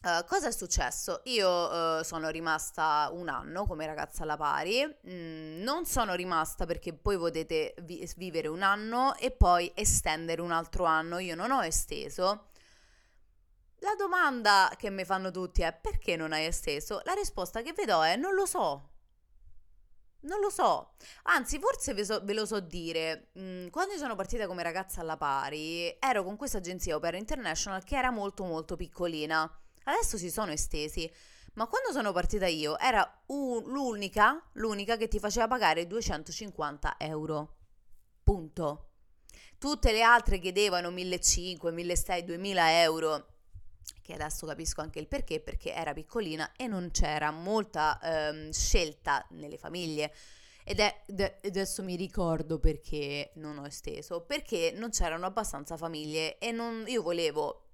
Uh, 0.04 0.24
cosa 0.28 0.48
è 0.50 0.52
successo? 0.52 1.22
Io 1.26 1.50
uh, 1.50 2.04
sono 2.04 2.30
rimasta 2.30 3.10
un 3.14 3.30
anno 3.30 3.66
come 3.66 3.88
ragazza 3.88 4.24
alla 4.24 4.38
pari, 4.38 4.86
mm, 4.86 5.64
non 5.64 5.86
sono 5.86 6.14
rimasta 6.14 6.68
perché 6.68 6.94
poi 6.94 7.18
potete 7.18 7.74
vi- 7.82 8.08
vivere 8.16 8.48
un 8.48 8.62
anno 8.62 9.16
e 9.16 9.32
poi 9.32 9.72
estendere 9.74 10.42
un 10.42 10.52
altro 10.52 10.86
anno, 10.86 11.18
io 11.18 11.36
non 11.36 11.50
ho 11.52 11.64
esteso. 11.64 12.50
La 13.80 13.96
domanda 13.98 14.72
che 14.78 14.90
mi 14.92 15.04
fanno 15.04 15.32
tutti 15.32 15.62
è 15.64 15.74
perché 15.74 16.16
non 16.16 16.32
hai 16.32 16.46
esteso? 16.46 17.02
La 17.04 17.14
risposta 17.14 17.62
che 17.64 17.74
vi 17.76 17.86
do 17.86 18.04
è 18.04 18.16
non 18.16 18.36
lo 18.36 18.46
so. 18.46 18.90
Non 20.22 20.40
lo 20.42 20.50
so, 20.50 20.96
anzi 21.24 21.60
forse 21.60 21.94
ve, 21.94 22.04
so, 22.04 22.20
ve 22.24 22.34
lo 22.34 22.46
so 22.46 22.60
dire, 22.60 23.30
mm, 23.40 23.68
quando 23.70 23.96
sono 23.98 24.16
partita 24.16 24.46
come 24.48 24.62
ragazza 24.64 25.02
alla 25.02 25.16
pari 25.16 25.96
ero 26.00 26.24
con 26.24 26.36
questa 26.36 26.58
agenzia 26.58 26.96
Opera 26.96 27.18
International 27.18 27.84
che 27.84 27.96
era 27.98 28.10
molto 28.12 28.44
molto 28.44 28.76
piccolina 28.76 29.50
Adesso 29.88 30.18
si 30.18 30.30
sono 30.30 30.52
estesi, 30.52 31.10
ma 31.54 31.66
quando 31.68 31.92
sono 31.92 32.12
partita 32.12 32.46
io 32.46 32.78
era 32.78 33.24
un, 33.28 33.64
l'unica, 33.64 34.42
l'unica 34.54 34.98
che 34.98 35.08
ti 35.08 35.18
faceva 35.18 35.48
pagare 35.48 35.88
250 35.88 36.96
euro. 37.00 37.56
Punto. 38.22 38.90
Tutte 39.58 39.92
le 39.92 40.02
altre 40.02 40.40
chiedevano 40.40 40.92
1500, 40.92 41.72
1600, 41.72 42.26
2000 42.26 42.82
euro 42.82 43.28
che 44.02 44.14
adesso 44.14 44.46
capisco 44.46 44.82
anche 44.82 45.00
il 45.00 45.08
perché, 45.08 45.40
perché 45.40 45.74
era 45.74 45.94
piccolina 45.94 46.52
e 46.56 46.68
non 46.68 46.92
c'era 46.92 47.32
molta 47.32 48.00
ehm, 48.02 48.52
scelta 48.52 49.26
nelle 49.32 49.58
famiglie. 49.58 50.14
Ed 50.66 50.82
è, 50.82 51.04
adesso 51.46 51.82
mi 51.82 51.96
ricordo 51.96 52.60
perché 52.60 53.32
non 53.36 53.58
ho 53.58 53.66
esteso, 53.66 54.22
perché 54.22 54.74
non 54.76 54.90
c'erano 54.90 55.26
abbastanza 55.26 55.78
famiglie 55.78 56.38
e 56.40 56.52
non, 56.52 56.84
io 56.88 57.02
volevo 57.02 57.67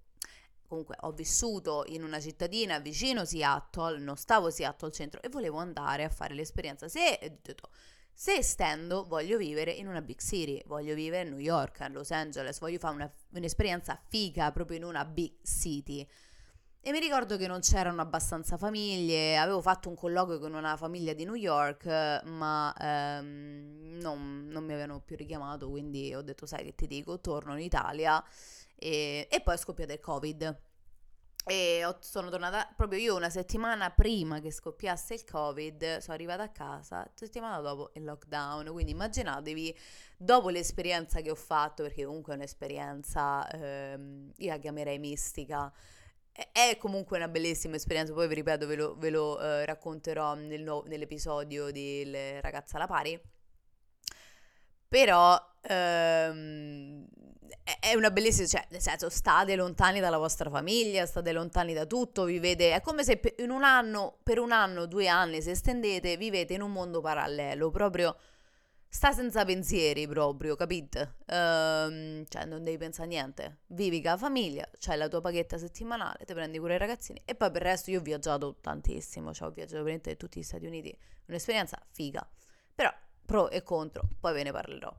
comunque 0.67 0.95
ho 1.01 1.11
vissuto 1.11 1.83
in 1.87 2.03
una 2.03 2.19
cittadina 2.19 2.79
vicino 2.79 3.25
Seattle, 3.25 3.99
non 3.99 4.17
stavo 4.17 4.49
Seattle 4.49 4.87
al 4.87 4.93
centro 4.93 5.21
e 5.21 5.29
volevo 5.29 5.57
andare 5.57 6.03
a 6.03 6.09
fare 6.09 6.33
l'esperienza. 6.33 6.87
Se, 6.87 7.39
se 8.13 8.35
estendo, 8.35 9.05
voglio 9.05 9.37
vivere 9.37 9.71
in 9.71 9.87
una 9.87 10.01
big 10.01 10.19
city, 10.19 10.61
voglio 10.65 10.93
vivere 10.93 11.27
a 11.27 11.29
New 11.29 11.39
York, 11.39 11.81
a 11.81 11.89
Los 11.89 12.11
Angeles, 12.11 12.59
voglio 12.59 12.79
fare 12.79 12.95
una, 12.95 13.13
un'esperienza 13.33 13.99
figa 14.07 14.51
proprio 14.51 14.77
in 14.77 14.83
una 14.83 15.05
big 15.05 15.33
city. 15.43 16.07
E 16.85 16.91
mi 16.91 16.99
ricordo 16.99 17.37
che 17.37 17.47
non 17.47 17.61
c'erano 17.61 18.01
abbastanza 18.01 18.57
famiglie, 18.57 19.37
avevo 19.37 19.61
fatto 19.61 19.87
un 19.87 19.95
colloquio 19.95 20.37
con 20.37 20.53
una 20.53 20.75
famiglia 20.75 21.13
di 21.13 21.23
New 21.23 21.33
York, 21.33 21.85
ma 22.25 22.75
ehm, 22.77 23.99
non, 24.01 24.47
non, 24.49 24.65
mi 24.65 24.73
avevano 24.73 24.99
più 24.99 25.15
richiamato, 25.15 25.69
quindi 25.69 26.13
ho 26.13 26.21
detto, 26.21 26.45
sai 26.45 26.65
che 26.65 26.75
ti 26.75 26.85
dico, 26.85 27.21
torno 27.21 27.53
in 27.53 27.61
Italia 27.61 28.21
e, 28.75 29.27
e 29.29 29.41
poi 29.41 29.55
è 29.55 29.57
scoppiato 29.57 29.93
il 29.93 29.99
Covid. 29.99 30.61
E 31.45 31.95
sono 31.99 32.29
tornata 32.29 32.71
proprio 32.73 32.99
io 32.99 33.15
una 33.17 33.29
settimana 33.29 33.89
prima 33.89 34.39
che 34.39 34.49
scoppiasse 34.49 35.13
il 35.15 35.25
Covid, 35.25 35.97
sono 35.97 36.13
arrivata 36.13 36.43
a 36.43 36.49
casa, 36.49 37.05
settimana 37.13 37.59
dopo 37.59 37.91
il 37.95 38.05
lockdown. 38.05 38.71
Quindi 38.71 38.91
immaginatevi, 38.91 39.77
dopo 40.17 40.49
l'esperienza 40.49 41.19
che 41.19 41.29
ho 41.29 41.35
fatto, 41.35 41.83
perché 41.83 42.05
comunque 42.05 42.33
è 42.33 42.35
un'esperienza, 42.37 43.45
ehm, 43.49 44.31
io 44.37 44.49
la 44.49 44.57
chiamerei 44.57 44.99
mistica, 44.99 45.71
è 46.51 46.77
comunque 46.79 47.17
una 47.17 47.27
bellissima 47.27 47.75
esperienza, 47.75 48.13
poi 48.13 48.27
vi 48.27 48.35
ripeto, 48.35 48.65
ve 48.65 48.75
lo, 48.75 48.95
ve 48.95 49.09
lo 49.09 49.39
eh, 49.39 49.65
racconterò 49.65 50.33
nel 50.35 50.63
no, 50.63 50.83
nell'episodio 50.87 51.71
di 51.71 52.09
Ragazza 52.41 52.77
alla 52.77 52.87
pari. 52.87 53.19
Però 54.93 55.35
ehm, 55.63 57.03
è 57.79 57.95
una 57.95 58.11
bellissima, 58.11 58.45
cioè, 58.45 58.67
nel 58.69 58.79
senso, 58.79 59.09
state 59.09 59.55
lontani 59.55 59.99
dalla 59.99 60.19
vostra 60.19 60.51
famiglia, 60.51 61.07
state 61.07 61.31
lontani 61.31 61.73
da 61.73 61.87
tutto, 61.87 62.25
vivete, 62.25 62.75
è 62.75 62.81
come 62.81 63.03
se 63.03 63.19
in 63.39 63.49
un 63.49 63.63
anno, 63.63 64.19
per 64.21 64.37
un 64.37 64.51
anno, 64.51 64.85
due 64.85 65.07
anni, 65.07 65.41
se 65.41 65.49
estendete, 65.49 66.15
vivete 66.15 66.53
in 66.53 66.61
un 66.61 66.71
mondo 66.71 67.01
parallelo, 67.01 67.71
proprio, 67.71 68.15
sta 68.87 69.11
senza 69.13 69.43
pensieri 69.45 70.07
proprio, 70.07 70.55
capite? 70.55 71.15
Um, 71.25 72.23
cioè, 72.27 72.45
non 72.45 72.63
devi 72.63 72.77
pensare 72.77 73.07
a 73.07 73.09
niente, 73.09 73.61
vivi 73.69 73.99
con 73.99 74.11
la 74.11 74.17
famiglia, 74.17 74.69
c'hai 74.77 74.99
la 74.99 75.07
tua 75.07 75.21
paghetta 75.21 75.57
settimanale, 75.57 76.23
ti 76.23 76.35
prendi 76.35 76.59
cura 76.59 76.75
i 76.75 76.77
ragazzini, 76.77 77.19
e 77.25 77.33
poi 77.33 77.49
per 77.49 77.63
il 77.63 77.67
resto 77.67 77.89
io 77.89 77.97
ho 77.97 78.03
viaggiato 78.03 78.57
tantissimo, 78.61 79.33
cioè 79.33 79.47
ho 79.47 79.51
viaggiato 79.51 79.81
veramente 79.81 80.15
tutti 80.17 80.39
gli 80.39 80.43
Stati 80.43 80.67
Uniti, 80.67 80.95
un'esperienza 81.25 81.81
figa, 81.89 82.23
però 82.75 82.93
pro 83.25 83.49
e 83.49 83.63
contro, 83.63 84.07
poi 84.19 84.33
ve 84.33 84.43
ne 84.43 84.51
parlerò. 84.51 84.93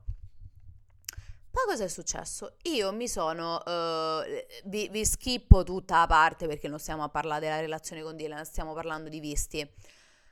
Poi 1.55 1.63
cosa 1.67 1.85
è 1.85 1.87
successo? 1.87 2.57
Io 2.63 2.91
mi 2.91 3.07
sono, 3.07 3.55
uh, 3.55 4.23
vi, 4.65 4.89
vi, 4.89 5.05
schippo 5.05 5.63
tutta 5.63 5.99
la 5.99 6.05
parte 6.05 6.47
perché 6.47 6.67
non 6.67 6.79
stiamo 6.79 7.03
a 7.03 7.09
parlare 7.09 7.39
della 7.39 7.59
relazione 7.61 8.01
con 8.01 8.17
Dylan, 8.17 8.43
stiamo 8.43 8.73
parlando 8.73 9.07
di 9.07 9.21
visti. 9.21 9.65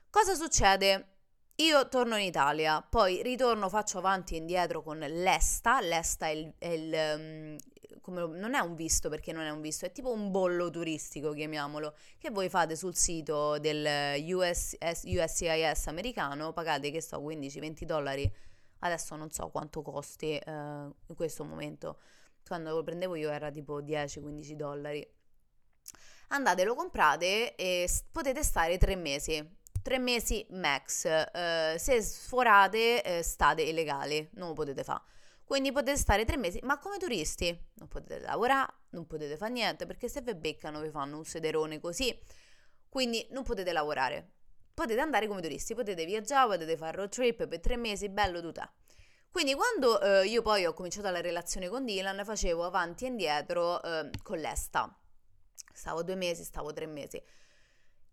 Cosa 0.09 0.35
succede? 0.35 1.13
Io 1.57 1.87
torno 1.87 2.17
in 2.17 2.25
Italia, 2.25 2.81
poi 2.81 3.21
ritorno, 3.21 3.69
faccio 3.69 3.99
avanti 3.99 4.33
e 4.33 4.39
indietro 4.39 4.83
con 4.83 4.97
l'ESTA, 4.97 5.79
l'ESTA 5.79 6.27
è 6.27 6.31
il, 6.31 6.53
è 6.57 6.67
il 6.67 6.93
um, 6.93 7.57
come, 8.03 8.27
non 8.27 8.53
è 8.53 8.59
un 8.59 8.75
visto 8.75 9.09
perché 9.09 9.31
non 9.31 9.45
è 9.45 9.49
un 9.49 9.61
visto, 9.61 9.85
è 9.85 9.91
tipo 9.91 10.11
un 10.11 10.29
bollo 10.29 10.69
turistico, 10.69 11.31
chiamiamolo, 11.31 11.95
che 12.19 12.29
voi 12.29 12.49
fate 12.49 12.75
sul 12.75 12.95
sito 12.95 13.57
del 13.57 14.21
US, 14.33 14.75
USCIS 14.79 15.87
americano, 15.87 16.51
pagate 16.51 16.91
che 16.91 17.01
so 17.01 17.17
15-20 17.21 17.83
dollari 17.85 18.31
Adesso 18.83 19.15
non 19.15 19.31
so 19.31 19.47
quanto 19.49 19.81
costi 19.81 20.37
eh, 20.37 20.51
in 20.51 21.15
questo 21.15 21.45
momento. 21.45 21.99
Quando 22.45 22.75
lo 22.75 22.83
prendevo 22.83 23.15
io 23.15 23.31
era 23.31 23.49
tipo 23.49 23.81
10-15 23.81 24.51
dollari. 24.53 25.07
Andate, 26.29 26.63
lo 26.65 26.75
comprate 26.75 27.55
e 27.55 27.89
potete 28.11 28.43
stare 28.43 28.77
tre 28.77 28.95
mesi. 28.95 29.41
Tre 29.81 29.99
mesi 29.99 30.45
max. 30.49 31.05
Eh, 31.05 31.75
se 31.77 32.01
sforate, 32.01 33.03
eh, 33.03 33.23
state 33.23 33.61
illegali, 33.61 34.29
non 34.33 34.49
lo 34.49 34.53
potete 34.53 34.83
fare. 34.83 35.01
Quindi 35.53 35.71
potete 35.71 35.97
stare 35.97 36.25
tre 36.25 36.35
mesi, 36.35 36.59
ma 36.63 36.79
come 36.79 36.97
turisti. 36.97 37.55
Non 37.75 37.87
potete 37.87 38.17
lavorare, 38.21 38.73
non 38.89 39.05
potete 39.05 39.37
fare 39.37 39.51
niente, 39.51 39.85
perché 39.85 40.09
se 40.09 40.21
vi 40.21 40.33
beccano 40.33 40.81
vi 40.81 40.89
fanno 40.89 41.17
un 41.17 41.25
sederone 41.25 41.79
così. 41.79 42.19
Quindi 42.89 43.27
non 43.29 43.43
potete 43.43 43.71
lavorare 43.71 44.31
potete 44.73 44.99
andare 44.99 45.27
come 45.27 45.41
turisti, 45.41 45.75
potete 45.75 46.05
viaggiare, 46.05 46.47
potete 46.47 46.75
fare 46.75 46.97
road 46.97 47.09
trip 47.09 47.47
per 47.47 47.59
tre 47.59 47.77
mesi, 47.77 48.09
bello 48.09 48.41
tutto. 48.41 48.67
Quindi 49.29 49.53
quando 49.53 50.01
eh, 50.01 50.25
io 50.25 50.41
poi 50.41 50.65
ho 50.65 50.73
cominciato 50.73 51.11
la 51.11 51.21
relazione 51.21 51.69
con 51.69 51.85
Dylan 51.85 52.25
facevo 52.25 52.65
avanti 52.65 53.05
e 53.05 53.09
indietro 53.09 53.79
eh, 53.83 54.09
con 54.23 54.39
l'esta. 54.39 54.91
Stavo 55.71 56.01
due 56.01 56.15
mesi, 56.15 56.43
stavo 56.43 56.73
tre 56.73 56.87
mesi. 56.87 57.21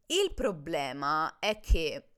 Il 0.09 0.35
problema 0.35 1.39
è 1.39 1.59
che 1.59 2.10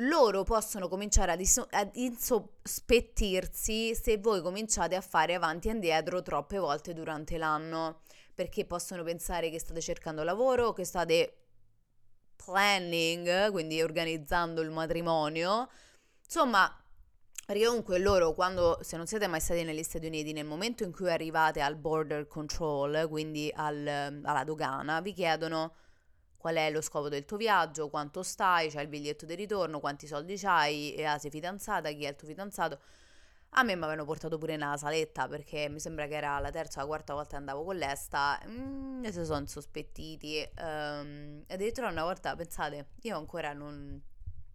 loro 0.00 0.42
possono 0.42 0.88
cominciare 0.88 1.32
ad, 1.32 1.40
iso- 1.40 1.68
ad 1.70 1.90
insospettirsi 1.94 3.94
se 3.94 4.18
voi 4.18 4.42
cominciate 4.42 4.94
a 4.94 5.00
fare 5.00 5.34
avanti 5.34 5.68
e 5.68 5.72
indietro 5.72 6.22
troppe 6.22 6.58
volte 6.58 6.92
durante 6.92 7.38
l'anno, 7.38 8.02
perché 8.34 8.66
possono 8.66 9.02
pensare 9.02 9.50
che 9.50 9.58
state 9.58 9.80
cercando 9.80 10.22
lavoro, 10.22 10.72
che 10.72 10.84
state 10.84 11.36
planning, 12.36 13.50
quindi 13.50 13.82
organizzando 13.82 14.60
il 14.60 14.70
matrimonio. 14.70 15.68
Insomma, 16.22 16.70
perché 17.46 17.64
comunque 17.64 17.98
loro 17.98 18.34
quando, 18.34 18.78
se 18.82 18.96
non 18.96 19.06
siete 19.06 19.26
mai 19.28 19.40
stati 19.40 19.62
negli 19.62 19.82
Stati 19.82 20.06
Uniti, 20.06 20.32
nel 20.32 20.44
momento 20.44 20.82
in 20.82 20.92
cui 20.92 21.10
arrivate 21.10 21.60
al 21.60 21.76
border 21.76 22.26
control, 22.26 23.08
quindi 23.08 23.50
al, 23.54 24.20
alla 24.22 24.44
dogana, 24.44 25.00
vi 25.00 25.12
chiedono 25.12 25.74
qual 26.46 26.54
è 26.58 26.70
lo 26.70 26.80
scopo 26.80 27.08
del 27.08 27.24
tuo 27.24 27.36
viaggio, 27.36 27.88
quanto 27.88 28.22
stai, 28.22 28.70
c'hai 28.70 28.84
il 28.84 28.88
biglietto 28.88 29.26
di 29.26 29.34
ritorno, 29.34 29.80
quanti 29.80 30.06
soldi 30.06 30.36
c'hai, 30.36 30.94
e, 30.94 31.02
ah, 31.02 31.18
sei 31.18 31.28
fidanzata, 31.28 31.90
chi 31.90 32.04
è 32.04 32.10
il 32.10 32.14
tuo 32.14 32.28
fidanzato. 32.28 32.78
A 33.50 33.64
me 33.64 33.74
mi 33.74 33.82
avevano 33.82 34.04
portato 34.04 34.38
pure 34.38 34.56
nella 34.56 34.76
saletta 34.76 35.26
perché 35.26 35.68
mi 35.68 35.80
sembra 35.80 36.06
che 36.06 36.14
era 36.14 36.38
la 36.38 36.50
terza 36.50 36.78
o 36.78 36.82
la 36.82 36.88
quarta 36.88 37.14
volta 37.14 37.30
che 37.30 37.36
andavo 37.36 37.64
con 37.64 37.76
l'esta 37.76 38.40
mm, 38.46 39.04
e 39.04 39.10
si 39.10 39.24
sono 39.24 39.40
insospettiti. 39.40 40.48
Um, 40.60 41.42
addirittura 41.48 41.88
una 41.88 42.04
volta, 42.04 42.36
pensate, 42.36 42.90
io 43.02 43.16
ancora 43.16 43.52
non... 43.52 44.00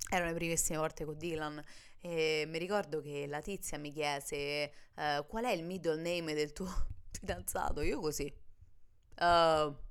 Erano 0.10 0.30
le 0.30 0.36
primissime 0.36 0.78
volte 0.78 1.04
con 1.04 1.18
Dylan 1.18 1.62
E 2.00 2.46
mi 2.48 2.58
ricordo 2.58 3.02
che 3.02 3.28
la 3.28 3.42
tizia 3.42 3.78
mi 3.78 3.92
chiese 3.92 4.72
uh, 4.96 5.26
qual 5.28 5.44
è 5.44 5.52
il 5.52 5.64
middle 5.64 5.98
name 5.98 6.34
del 6.34 6.54
tuo 6.54 6.70
fidanzato. 7.12 7.82
Io 7.82 8.00
così. 8.00 8.34
Uh, 9.20 9.90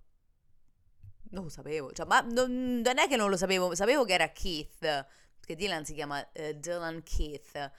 non 1.31 1.45
lo 1.45 1.49
sapevo. 1.49 1.93
Cioè, 1.93 2.07
ma 2.07 2.21
non, 2.21 2.81
non, 2.81 2.99
è 2.99 3.09
che 3.09 3.17
non 3.17 3.31
lo 3.31 3.37
sapevo. 3.37 3.75
Sapevo 3.75 4.05
che 4.05 4.15
era 4.15 4.31
Keith. 4.31 4.79
Perché 4.81 5.57
Dylan 5.57 5.85
si 5.85 5.95
chiama 5.95 6.21
uh, 6.21 6.53
Dylan 6.53 7.03
Keith. 7.03 7.73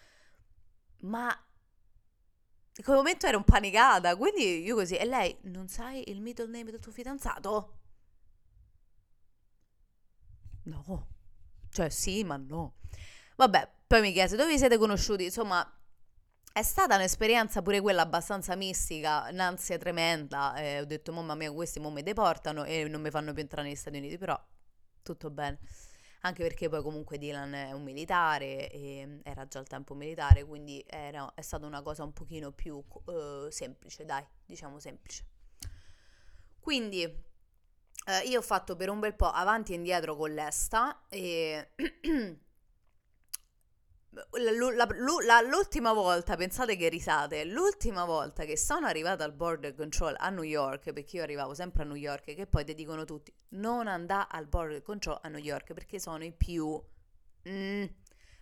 Ma 1.02 1.28
in 2.76 2.84
quel 2.84 2.98
momento 2.98 3.28
ero 3.28 3.44
panicata. 3.44 4.16
Quindi 4.16 4.64
io 4.64 4.76
così. 4.76 4.96
E 4.96 5.06
lei, 5.06 5.38
non 5.44 5.68
sai 5.68 6.10
il 6.10 6.22
middle 6.22 6.48
name 6.48 6.72
del 6.72 6.80
tuo 6.80 6.92
fidanzato? 6.92 7.78
No. 10.64 11.08
Cioè, 11.70 11.90
sì, 11.90 12.24
ma 12.24 12.38
no. 12.38 12.76
Vabbè, 13.36 13.70
poi 13.88 14.02
mi 14.02 14.12
chiese 14.12 14.36
dove 14.36 14.52
vi 14.52 14.58
siete 14.58 14.78
conosciuti? 14.78 15.26
Insomma, 15.26 15.66
è 16.54 16.64
stata 16.64 16.96
un'esperienza 16.96 17.62
pure 17.62 17.80
quella 17.80 18.02
abbastanza 18.02 18.56
mistica, 18.56 19.28
un'ansia 19.32 19.78
tremenda. 19.78 20.54
Eh, 20.56 20.82
ho 20.82 20.86
detto, 20.86 21.14
mamma 21.14 21.36
mia, 21.36 21.52
questi 21.52 21.80
mo 21.80 21.90
mi 21.90 22.04
deportano 22.04 22.66
e 22.66 22.88
non 22.90 23.02
mi 23.02 23.10
fanno 23.10 23.32
più 23.32 23.42
entrare 23.42 23.68
negli 23.68 23.78
Stati 23.78 23.98
Uniti, 23.98 24.18
però 24.18 24.40
tutto 25.02 25.30
bene. 25.30 25.60
Anche 26.24 26.44
perché 26.44 26.70
poi 26.70 26.84
comunque 26.84 27.18
Dylan 27.18 27.54
è 27.54 27.72
un 27.72 27.84
militare 27.84 28.70
e 28.70 29.22
era 29.24 29.48
già 29.48 29.60
il 29.60 29.68
tempo 29.68 29.96
militare, 29.96 30.44
quindi 30.44 30.84
era, 30.88 31.32
è 31.34 31.42
stata 31.42 31.66
una 31.66 31.82
cosa 31.82 32.04
un 32.04 32.14
pochino 32.14 32.52
più 32.52 32.76
uh, 32.76 33.50
semplice, 33.50 34.06
dai, 34.06 34.24
diciamo 34.46 34.78
semplice. 34.80 35.26
Quindi 36.60 37.02
eh, 37.04 38.28
io 38.28 38.40
ho 38.40 38.44
fatto 38.44 38.76
per 38.76 38.90
un 38.90 39.00
bel 39.00 39.16
po' 39.16 39.32
avanti 39.32 39.72
e 39.72 39.76
indietro 39.76 40.16
con 40.16 40.34
l'esta 40.34 41.06
e... 41.08 41.72
L'ultima 44.14 45.94
volta, 45.94 46.36
pensate 46.36 46.76
che 46.76 46.90
risate, 46.90 47.46
l'ultima 47.46 48.04
volta 48.04 48.44
che 48.44 48.58
sono 48.58 48.86
arrivata 48.86 49.24
al 49.24 49.32
border 49.32 49.74
control 49.74 50.16
a 50.18 50.30
New 50.30 50.44
York, 50.44 50.92
perché 50.92 51.18
io 51.18 51.24
arrivavo 51.24 51.54
sempre 51.54 51.84
a 51.84 51.86
New 51.86 51.96
York, 51.96 52.36
che 52.36 52.46
poi 52.46 52.66
ti 52.66 52.76
dicono 52.76 53.06
tutti, 53.06 53.34
non 53.50 53.88
andà 53.88 54.28
al 54.28 54.48
border 54.48 54.82
control 54.82 55.20
a 55.22 55.30
New 55.30 55.40
York 55.42 55.74
perché 55.74 55.98
sono 55.98 56.26
i 56.26 56.34
più 56.34 56.82
mm, 57.48 57.86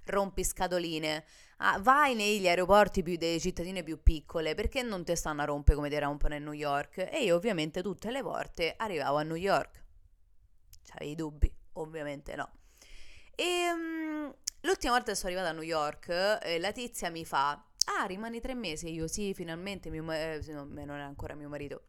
rompiscatoline. 0.05 1.23
Ah, 1.57 1.77
vai 1.79 2.15
negli 2.15 2.47
aeroporti 2.47 3.03
più 3.03 3.17
delle 3.17 3.39
cittadine 3.39 3.83
più 3.83 4.01
piccole, 4.01 4.55
perché 4.55 4.81
non 4.81 5.03
te 5.03 5.15
stanno 5.15 5.43
a 5.43 5.45
rompere 5.45 5.75
come 5.75 5.89
ti 5.89 5.99
rompono 5.99 6.33
a 6.33 6.39
New 6.39 6.53
York? 6.53 7.09
E 7.11 7.23
io 7.23 7.35
ovviamente 7.35 7.83
tutte 7.83 8.09
le 8.09 8.23
volte 8.23 8.73
arrivavo 8.75 9.17
a 9.17 9.23
New 9.23 9.35
York. 9.35 9.83
C'avevi 10.83 11.13
dubbi? 11.13 11.53
Ovviamente 11.73 12.35
no. 12.35 12.49
E... 13.35 14.33
L'ultima 14.61 14.93
volta 14.93 15.11
che 15.11 15.17
sono 15.17 15.31
arrivata 15.31 15.49
a 15.49 15.53
New 15.53 15.63
York, 15.63 16.09
eh, 16.43 16.59
la 16.59 16.71
tizia 16.71 17.09
mi 17.09 17.23
fa: 17.23 17.51
Ah, 17.97 18.05
rimani 18.05 18.41
tre 18.41 18.55
mesi? 18.55 18.91
Io, 18.91 19.07
sì, 19.07 19.33
finalmente 19.33 19.89
mio 19.89 20.09
eh, 20.11 20.41
no, 20.47 20.65
non 20.65 20.89
è 20.91 21.01
ancora 21.01 21.33
mio 21.33 21.47
marito. 21.47 21.83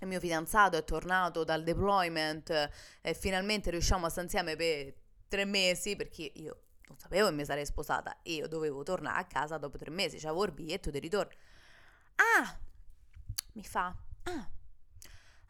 Il 0.00 0.08
mio 0.08 0.20
fidanzato 0.20 0.76
è 0.76 0.84
tornato 0.84 1.44
dal 1.44 1.62
deployment 1.62 2.70
e 3.00 3.14
finalmente 3.14 3.70
riusciamo 3.70 4.06
a 4.06 4.08
stare 4.10 4.26
insieme 4.26 4.56
per 4.56 4.92
tre 5.28 5.44
mesi 5.46 5.96
perché 5.96 6.30
io 6.34 6.64
non 6.88 6.98
sapevo 6.98 7.28
che 7.28 7.34
mi 7.34 7.44
sarei 7.44 7.64
sposata 7.64 8.20
e 8.22 8.34
io 8.34 8.48
dovevo 8.48 8.82
tornare 8.82 9.20
a 9.20 9.24
casa 9.24 9.56
dopo 9.56 9.78
tre 9.78 9.90
mesi, 9.90 10.18
c'avevo 10.18 10.44
il 10.44 10.52
biglietto 10.52 10.90
di 10.90 10.98
ritorno. 10.98 11.32
Ah, 12.16 12.58
mi 13.54 13.64
fa, 13.64 13.96
ah, 14.24 14.48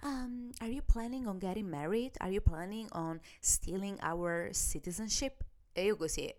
um, 0.02 0.50
are 0.60 0.70
you 0.70 0.82
planning 0.84 1.26
on 1.26 1.38
getting 1.38 1.68
married? 1.68 2.14
Are 2.20 2.30
you 2.30 2.40
planning 2.40 2.86
on 2.92 3.20
stealing 3.40 3.98
our 4.02 4.50
citizenship? 4.52 5.42
E 5.72 5.84
io 5.84 5.96
così, 5.96 6.32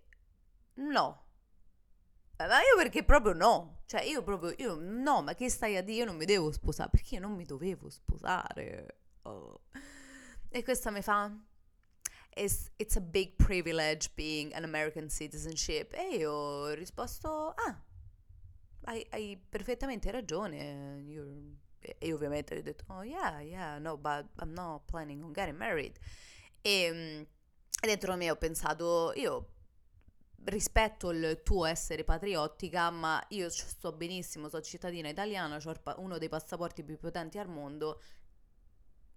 No. 0.76 1.24
Eh, 2.38 2.48
ma 2.48 2.58
io 2.60 2.76
perché 2.78 3.04
proprio 3.04 3.34
no. 3.34 3.84
Cioè, 3.86 4.02
io 4.02 4.24
proprio, 4.24 4.54
io 4.58 4.76
no, 4.76 5.22
ma 5.22 5.34
che 5.36 5.50
stai 5.50 5.78
a 5.78 5.82
dire? 5.82 6.00
Io 6.00 6.06
non 6.06 6.18
mi 6.18 6.26
devo 6.26 6.52
sposare. 6.52 6.90
Perché 6.90 7.16
io 7.16 7.22
non 7.22 7.34
mi 7.34 7.46
dovevo 7.46 7.90
sposare? 7.90 9.00
Oh. 9.24 9.62
E 10.50 10.64
questa 10.64 10.92
mi 10.92 11.02
fa... 11.02 11.32
It's, 12.38 12.70
it's, 12.76 12.98
a 12.98 13.02
big 13.02 13.36
privilege 13.38 14.12
being 14.16 14.54
an 14.54 14.66
American 14.66 15.10
citizenship. 15.10 15.94
E 15.94 16.18
io 16.18 16.32
ho 16.32 16.74
risposto, 16.74 17.54
ah, 17.56 17.82
hai, 18.86 19.06
hai 19.12 19.38
perfettamente 19.50 20.12
ragione. 20.12 21.02
Io, 21.08 21.58
e 21.80 22.12
ovviamente 22.12 22.58
ho 22.58 22.62
detto, 22.62 22.84
oh 22.88 23.04
yeah, 23.04 23.40
yeah, 23.40 23.78
no, 23.78 23.96
but 23.98 24.26
I'm 24.42 24.54
not 24.54 24.84
planning 24.86 25.24
on 25.24 25.32
getting 25.32 25.58
married. 25.58 25.98
E, 26.62 26.92
mm, 26.92 27.22
e 27.22 27.88
dentro 27.88 28.16
me 28.18 28.30
ho 28.30 28.36
pensato, 28.36 29.14
io 29.16 29.55
rispetto 30.44 31.12
il 31.12 31.42
tuo 31.44 31.66
essere 31.66 32.04
patriottica, 32.04 32.90
ma 32.90 33.24
io 33.30 33.50
sto 33.50 33.92
benissimo, 33.92 34.50
sono 34.50 34.62
cittadina 34.62 35.10
italiana, 35.10 35.58
ho 35.64 35.96
uno 35.98 36.18
dei 36.18 36.30
passaporti 36.30 36.84
più 36.84 36.98
potenti 36.98 37.38
al 37.40 37.48
mondo, 37.48 38.02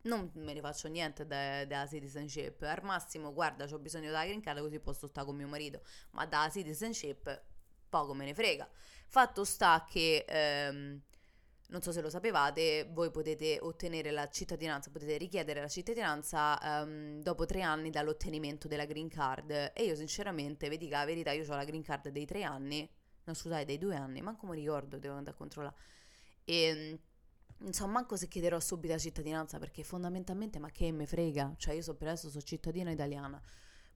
non 0.03 0.31
me 0.35 0.55
ne 0.55 0.61
faccio 0.61 0.89
niente 0.89 1.27
della 1.27 1.87
citizenship. 1.87 2.63
Al 2.63 2.83
massimo, 2.83 3.33
guarda, 3.33 3.65
ho 3.65 3.79
bisogno 3.79 4.07
della 4.07 4.25
green 4.25 4.41
card 4.41 4.61
così 4.61 4.79
posso 4.79 5.07
stare 5.07 5.27
con 5.27 5.37
mio 5.37 5.49
marito, 5.49 5.83
ma 6.13 6.25
dalla 6.25 6.51
citizenship 6.51 7.43
poco 7.89 8.15
me 8.15 8.25
ne 8.25 8.35
frega. 8.35 8.69
Fatto 9.07 9.45
sta 9.45 9.85
che... 9.89 10.25
Ehm, 10.29 11.03
non 11.71 11.83
so 11.83 11.93
se 11.93 12.01
lo 12.01 12.09
sapevate, 12.09 12.89
voi 12.93 13.11
potete 13.11 13.59
ottenere 13.61 14.11
la 14.11 14.29
cittadinanza, 14.29 14.91
potete 14.91 15.19
richiedere 15.19 15.61
la 15.61 15.69
cittadinanza 15.69 16.59
um, 16.63 17.21
dopo 17.21 17.45
tre 17.45 17.61
anni 17.63 17.91
dall'ottenimento 17.91 18.69
della 18.69 18.87
green 18.87 19.09
card. 19.09 19.73
E 19.75 19.85
io 19.85 19.95
sinceramente, 19.95 20.69
vi 20.69 20.79
dico 20.79 20.95
la 20.95 21.05
verità, 21.05 21.33
io 21.33 21.45
ho 21.51 21.57
la 21.57 21.65
green 21.65 21.83
card 21.83 22.09
dei 22.09 22.25
tre 22.25 22.43
anni, 22.43 22.89
no 23.25 23.35
scusate, 23.35 23.67
dei 23.67 23.79
due 23.79 23.97
anni, 23.97 24.23
manco 24.23 24.47
mi 24.47 24.57
ricordo, 24.57 24.99
devo 24.99 25.15
andare 25.15 25.37
a 25.37 25.39
controllare. 25.39 25.77
E 26.45 27.01
non 27.59 27.73
so 27.73 27.87
manco 27.87 28.17
se 28.17 28.29
chiederò 28.29 28.59
subito 28.61 28.95
la 28.95 28.99
cittadinanza 28.99 29.59
perché 29.59 29.83
fondamentalmente 29.83 30.59
ma 30.59 30.71
che 30.71 30.91
me 30.91 31.05
frega, 31.05 31.55
cioè 31.59 31.75
io 31.75 31.83
so 31.83 31.95
per 31.97 32.09
adesso 32.09 32.31
sono 32.31 32.43
cittadina 32.43 32.91
italiana. 32.91 33.41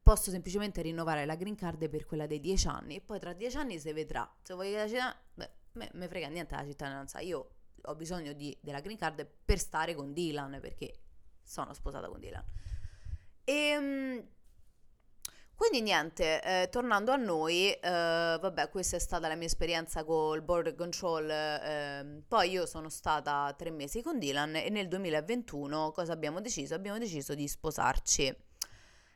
Posso 0.03 0.31
semplicemente 0.31 0.83
rinnovare 0.83 1.25
la 1.25 1.37
green 1.37 1.55
card 1.55 1.89
per 1.89 2.05
quella 2.05 2.27
dei 2.27 2.41
dieci 2.41 2.67
anni 2.67 2.97
e 2.97 3.01
poi 3.01 3.19
tra 3.19 3.33
dieci 3.33 3.57
anni 3.57 3.79
si 3.79 3.93
vedrà. 3.93 4.31
Se 4.43 4.53
voglio 4.53 4.77
la 4.77 4.87
cittadinanza, 4.87 5.21
beh, 5.35 5.51
me, 5.73 5.91
me 5.95 6.09
frega 6.09 6.29
niente 6.29 6.55
la 6.55 6.65
cittadinanza. 6.65 7.21
Io 7.21 7.51
ho 7.85 7.95
bisogno 7.95 8.33
di, 8.33 8.57
della 8.61 8.81
green 8.81 8.99
card 8.99 9.27
per 9.45 9.59
stare 9.59 9.95
con 9.95 10.13
Dylan 10.13 10.59
perché 10.61 10.95
sono 11.43 11.75
sposata 11.75 12.09
con 12.09 12.21
Dylan. 12.21 12.45
E 13.45 13.53
ehm, 13.53 14.27
quindi 15.63 15.83
niente, 15.83 16.43
eh, 16.43 16.69
tornando 16.71 17.13
a 17.13 17.17
noi, 17.17 17.71
eh, 17.73 17.81
vabbè, 17.81 18.69
questa 18.69 18.97
è 18.97 18.99
stata 18.99 19.29
la 19.29 19.37
mia 19.37 19.47
esperienza 19.47 20.03
col 20.03 20.43
border 20.43 20.75
control. 20.75 21.31
Eh, 21.31 22.23
poi 22.27 22.51
io 22.51 22.67
sono 22.67 22.89
stata 22.89 23.55
tre 23.57 23.71
mesi 23.71 24.03
con 24.03 24.19
Dylan 24.19 24.57
e 24.57 24.71
nel 24.71 24.89
2021 24.89 25.93
cosa 25.93 26.13
abbiamo 26.13 26.41
deciso? 26.41 26.75
Abbiamo 26.75 26.99
deciso 26.99 27.37
di 27.37 27.47
sposarci. 27.47 28.35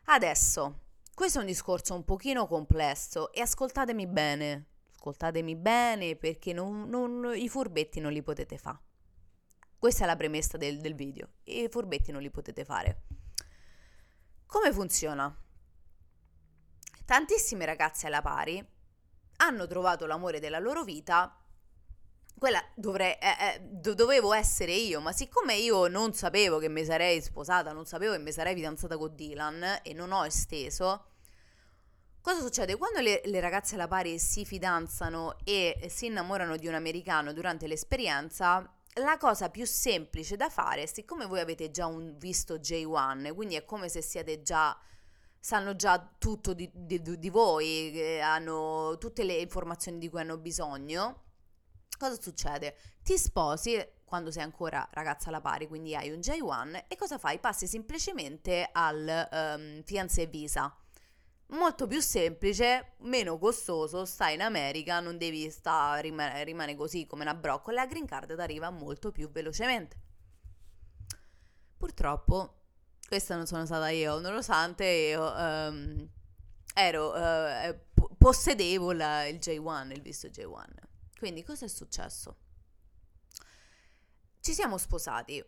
Adesso, 0.04 0.80
questo 1.14 1.38
è 1.38 1.40
un 1.40 1.48
discorso 1.48 1.94
un 1.94 2.04
pochino 2.04 2.46
complesso 2.46 3.32
e 3.32 3.40
ascoltatemi 3.40 4.06
bene, 4.06 4.66
ascoltatemi 5.06 5.54
bene 5.54 6.16
perché 6.16 6.52
non, 6.52 6.88
non, 6.88 7.32
i 7.36 7.48
furbetti 7.48 8.00
non 8.00 8.12
li 8.12 8.22
potete 8.22 8.58
fare. 8.58 8.80
Questa 9.78 10.04
è 10.04 10.06
la 10.06 10.16
premessa 10.16 10.56
del, 10.56 10.80
del 10.80 10.94
video. 10.94 11.28
I 11.44 11.68
furbetti 11.70 12.10
non 12.10 12.22
li 12.22 12.30
potete 12.30 12.64
fare. 12.64 13.02
Come 14.46 14.72
funziona? 14.72 15.32
Tantissime 17.04 17.64
ragazze 17.64 18.06
alla 18.08 18.22
pari 18.22 18.64
hanno 19.38 19.66
trovato 19.66 20.06
l'amore 20.06 20.40
della 20.40 20.58
loro 20.58 20.82
vita. 20.82 21.40
Quella 22.38 22.62
dovrei, 22.74 23.12
eh, 23.12 23.36
eh, 23.54 23.60
dovevo 23.94 24.32
essere 24.32 24.72
io, 24.72 25.00
ma 25.00 25.12
siccome 25.12 25.54
io 25.54 25.86
non 25.86 26.14
sapevo 26.14 26.58
che 26.58 26.68
mi 26.68 26.84
sarei 26.84 27.22
sposata, 27.22 27.72
non 27.72 27.86
sapevo 27.86 28.12
che 28.12 28.18
mi 28.18 28.32
sarei 28.32 28.54
fidanzata 28.54 28.96
con 28.98 29.14
Dylan 29.14 29.80
e 29.82 29.92
non 29.94 30.12
ho 30.12 30.24
esteso, 30.26 31.06
Cosa 32.26 32.40
succede? 32.40 32.74
Quando 32.74 32.98
le, 32.98 33.20
le, 33.24 33.38
ragazze 33.38 33.76
alla 33.76 33.86
pari 33.86 34.18
si 34.18 34.44
fidanzano 34.44 35.36
e 35.44 35.86
si 35.88 36.06
innamorano 36.06 36.56
di 36.56 36.66
un 36.66 36.74
americano 36.74 37.32
durante 37.32 37.68
l'esperienza, 37.68 38.68
la 38.94 39.16
cosa 39.16 39.48
più 39.48 39.64
semplice 39.64 40.34
da 40.34 40.48
fare, 40.48 40.88
siccome 40.88 41.26
voi 41.26 41.38
avete 41.38 41.70
già 41.70 41.86
un, 41.86 42.18
visto 42.18 42.56
J1, 42.56 43.32
quindi 43.32 43.54
è 43.54 43.64
come 43.64 43.88
se 43.88 44.02
siete 44.02 44.42
già 44.42 44.76
sanno 45.38 45.76
già 45.76 46.14
tutto 46.18 46.52
di, 46.52 46.68
di, 46.74 47.00
di 47.00 47.30
voi, 47.30 48.20
hanno 48.20 48.96
tutte 48.98 49.22
le 49.22 49.34
informazioni 49.34 49.98
di 49.98 50.08
cui 50.08 50.18
hanno 50.18 50.36
bisogno, 50.36 51.22
cosa 51.96 52.20
succede? 52.20 52.76
Ti 53.04 53.16
sposi 53.16 53.80
quando 54.04 54.32
sei 54.32 54.42
ancora 54.42 54.84
ragazza 54.90 55.28
alla 55.28 55.40
pari, 55.40 55.68
quindi 55.68 55.94
hai 55.94 56.10
un 56.10 56.18
J1 56.18 56.86
e 56.88 56.96
cosa 56.96 57.18
fai? 57.18 57.38
Passi 57.38 57.68
semplicemente 57.68 58.68
al 58.72 59.28
um, 59.30 59.84
fiancé 59.84 60.26
visa 60.26 60.76
molto 61.48 61.86
più 61.86 62.00
semplice, 62.00 62.94
meno 62.98 63.38
costoso, 63.38 64.04
stai 64.04 64.34
in 64.34 64.42
America, 64.42 65.00
non 65.00 65.18
devi 65.18 65.48
stare, 65.50 66.02
rimane, 66.02 66.44
rimane 66.44 66.74
così 66.74 67.06
come 67.06 67.22
una 67.22 67.34
broccola, 67.34 67.82
la 67.82 67.86
green 67.86 68.06
card 68.06 68.34
ti 68.34 68.40
arriva 68.40 68.70
molto 68.70 69.12
più 69.12 69.30
velocemente. 69.30 69.96
Purtroppo, 71.76 72.62
questa 73.06 73.36
non 73.36 73.46
sono 73.46 73.64
stata 73.66 73.88
io, 73.90 74.18
nonostante 74.18 74.84
io 74.84 75.22
um, 75.22 76.08
ero 76.74 77.12
uh, 77.14 77.78
possedevo 78.18 78.92
la, 78.92 79.26
il 79.26 79.36
J1, 79.36 79.92
il 79.92 80.02
visto 80.02 80.28
J1. 80.28 80.64
Quindi 81.18 81.44
cosa 81.44 81.64
è 81.64 81.68
successo? 81.68 82.36
Ci 84.40 84.52
siamo 84.52 84.78
sposati 84.78 85.44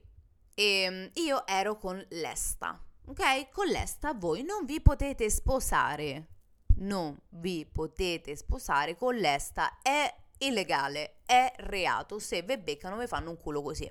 e 0.54 0.88
mm, 0.90 1.06
io 1.14 1.46
ero 1.46 1.76
con 1.76 2.04
l'Esta, 2.10 2.82
ok? 3.08 3.50
Con 3.50 3.66
l'Esta 3.68 4.12
voi 4.12 4.42
non 4.42 4.64
vi 4.64 4.80
potete 4.80 5.30
sposare, 5.30 6.28
non 6.76 7.18
vi 7.30 7.66
potete 7.66 8.36
sposare 8.36 8.96
con 8.96 9.14
l'Esta, 9.16 9.80
è 9.80 10.14
illegale, 10.38 11.20
è 11.24 11.52
reato, 11.56 12.18
se 12.18 12.42
ve 12.42 12.58
beccano 12.58 12.98
vi 12.98 13.06
fanno 13.06 13.30
un 13.30 13.36
culo 13.38 13.62
così. 13.62 13.90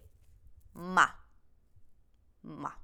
Ma, 0.74 1.12
ma, 2.42 2.82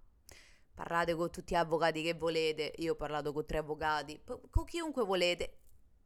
parlate 0.73 1.13
con 1.13 1.29
tutti 1.29 1.53
gli 1.53 1.57
avvocati 1.57 2.01
che 2.01 2.15
volete, 2.15 2.73
io 2.77 2.93
ho 2.93 2.95
parlato 2.95 3.31
con 3.31 3.45
tre 3.45 3.59
avvocati, 3.59 4.21
con 4.49 4.65
chiunque 4.65 5.05
volete, 5.05 5.59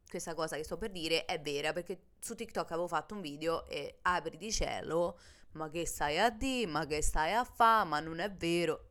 questa 0.09 0.33
cosa 0.33 0.57
che 0.57 0.63
sto 0.63 0.77
per 0.77 0.91
dire 0.91 1.25
è 1.25 1.39
vera 1.41 1.73
perché 1.73 2.11
su 2.19 2.35
TikTok 2.35 2.71
avevo 2.71 2.87
fatto 2.87 3.13
un 3.13 3.21
video 3.21 3.65
e 3.65 3.99
apri 4.01 4.37
di 4.37 4.51
cielo, 4.51 5.17
ma 5.53 5.69
che 5.69 5.85
stai 5.85 6.19
a 6.19 6.29
di, 6.29 6.65
ma 6.67 6.85
che 6.85 7.01
stai 7.01 7.33
a 7.33 7.45
fa, 7.45 7.85
ma 7.85 7.99
non 8.01 8.19
è 8.19 8.31
vero. 8.31 8.89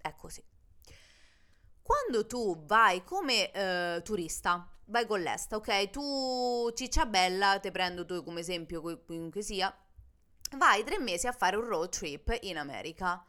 È 0.00 0.14
così. 0.16 0.44
Quando 1.84 2.26
tu 2.26 2.64
vai 2.64 3.04
come 3.04 3.52
eh, 3.52 4.00
turista, 4.02 4.66
vai 4.86 5.06
con 5.06 5.20
l'esta, 5.20 5.56
ok? 5.56 5.90
Tu 5.90 6.70
ciccia 6.74 7.04
bella, 7.04 7.58
te 7.60 7.70
prendo 7.70 8.06
tu 8.06 8.24
come 8.24 8.40
esempio, 8.40 8.80
chiunque 9.04 9.42
sia, 9.42 9.70
vai 10.56 10.82
tre 10.82 10.98
mesi 10.98 11.26
a 11.26 11.32
fare 11.32 11.56
un 11.56 11.66
road 11.66 11.90
trip 11.90 12.38
in 12.40 12.56
America. 12.56 13.22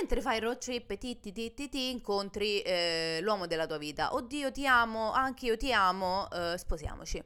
Mentre 0.00 0.22
fai 0.22 0.36
il 0.36 0.42
road 0.44 0.56
trip, 0.56 0.96
ti, 0.96 1.20
ti, 1.20 1.32
ti, 1.32 1.52
ti, 1.52 1.68
ti 1.68 1.90
incontri 1.90 2.62
eh, 2.62 3.18
l'uomo 3.20 3.46
della 3.46 3.66
tua 3.66 3.76
vita. 3.76 4.14
Oddio, 4.14 4.50
ti 4.52 4.66
amo, 4.66 5.12
anch'io 5.12 5.58
ti 5.58 5.70
amo, 5.70 6.30
eh, 6.30 6.56
sposiamoci. 6.56 7.22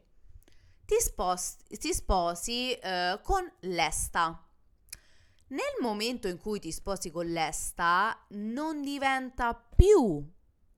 Ti, 0.84 1.00
sposti, 1.00 1.78
ti 1.78 1.94
sposi 1.94 2.72
eh, 2.72 3.20
con 3.22 3.48
l'esta. 3.60 4.42
Nel 5.48 5.76
momento 5.80 6.26
in 6.26 6.38
cui 6.38 6.58
ti 6.58 6.72
sposi 6.72 7.12
con 7.12 7.26
l'esta, 7.26 8.18
non 8.30 8.82
diventa 8.82 9.54
più 9.54 10.34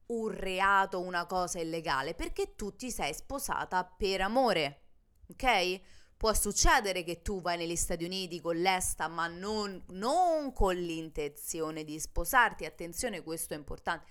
un 0.09 0.29
reato, 0.31 1.01
una 1.01 1.27
cosa 1.27 1.61
illegale, 1.61 2.14
perché 2.14 2.55
tu 2.55 2.75
ti 2.77 2.90
sei 2.90 3.12
sposata 3.14 3.85
per 3.85 4.21
amore, 4.21 4.83
ok? 5.31 5.81
Può 6.16 6.33
succedere 6.35 7.05
che 7.05 7.23
tu 7.23 7.40
vai 7.40 7.57
negli 7.57 7.77
Stati 7.77 8.05
Uniti 8.05 8.40
con 8.40 8.57
l'esta, 8.57 9.07
ma 9.07 9.29
non, 9.29 9.85
non 9.90 10.53
con 10.53 10.75
l'intenzione 10.75 11.85
di 11.85 12.01
sposarti. 12.01 12.64
Attenzione, 12.64 13.23
questo 13.23 13.55
è 13.55 13.57
importante. 13.57 14.11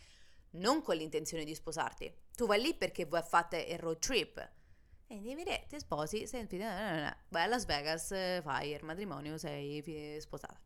Non 0.52 0.82
con 0.82 0.96
l'intenzione 0.96 1.44
di 1.44 1.54
sposarti. 1.54 2.10
Tu 2.34 2.46
vai 2.46 2.62
lì 2.62 2.74
perché 2.76 3.06
vuoi 3.06 3.24
fare 3.24 3.60
il 3.62 3.78
road 3.80 4.00
trip. 4.00 4.52
E 5.08 5.20
devi 5.20 5.44
dire, 5.44 5.66
ti 5.68 5.78
sposi, 5.80 6.26
sei, 6.28 6.48
vai 6.48 7.44
a 7.44 7.48
Las 7.48 7.66
Vegas, 7.66 8.08
fai 8.42 8.72
il 8.72 8.84
matrimonio, 8.84 9.38
sei 9.38 9.84
sposata. 10.22 10.58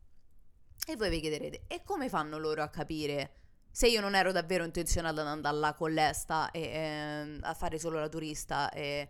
E 0.88 0.96
voi 0.96 1.10
vi 1.10 1.22
chiederete, 1.22 1.64
e 1.68 1.82
come 1.84 2.08
fanno 2.08 2.38
loro 2.38 2.62
a 2.62 2.70
capire 2.70 3.41
se 3.72 3.88
io 3.88 4.02
non 4.02 4.16
ero 4.16 4.32
davvero 4.32 4.64
intenzionata 4.64 5.22
ad 5.22 5.28
andare 5.28 5.58
là 5.58 5.74
con 5.74 5.92
l'esta 5.92 6.52
e 6.52 6.62
eh, 6.62 7.38
a 7.42 7.54
fare 7.54 7.80
solo 7.80 8.00
la 8.00 8.10
turista 8.10 8.70
e 8.72 9.10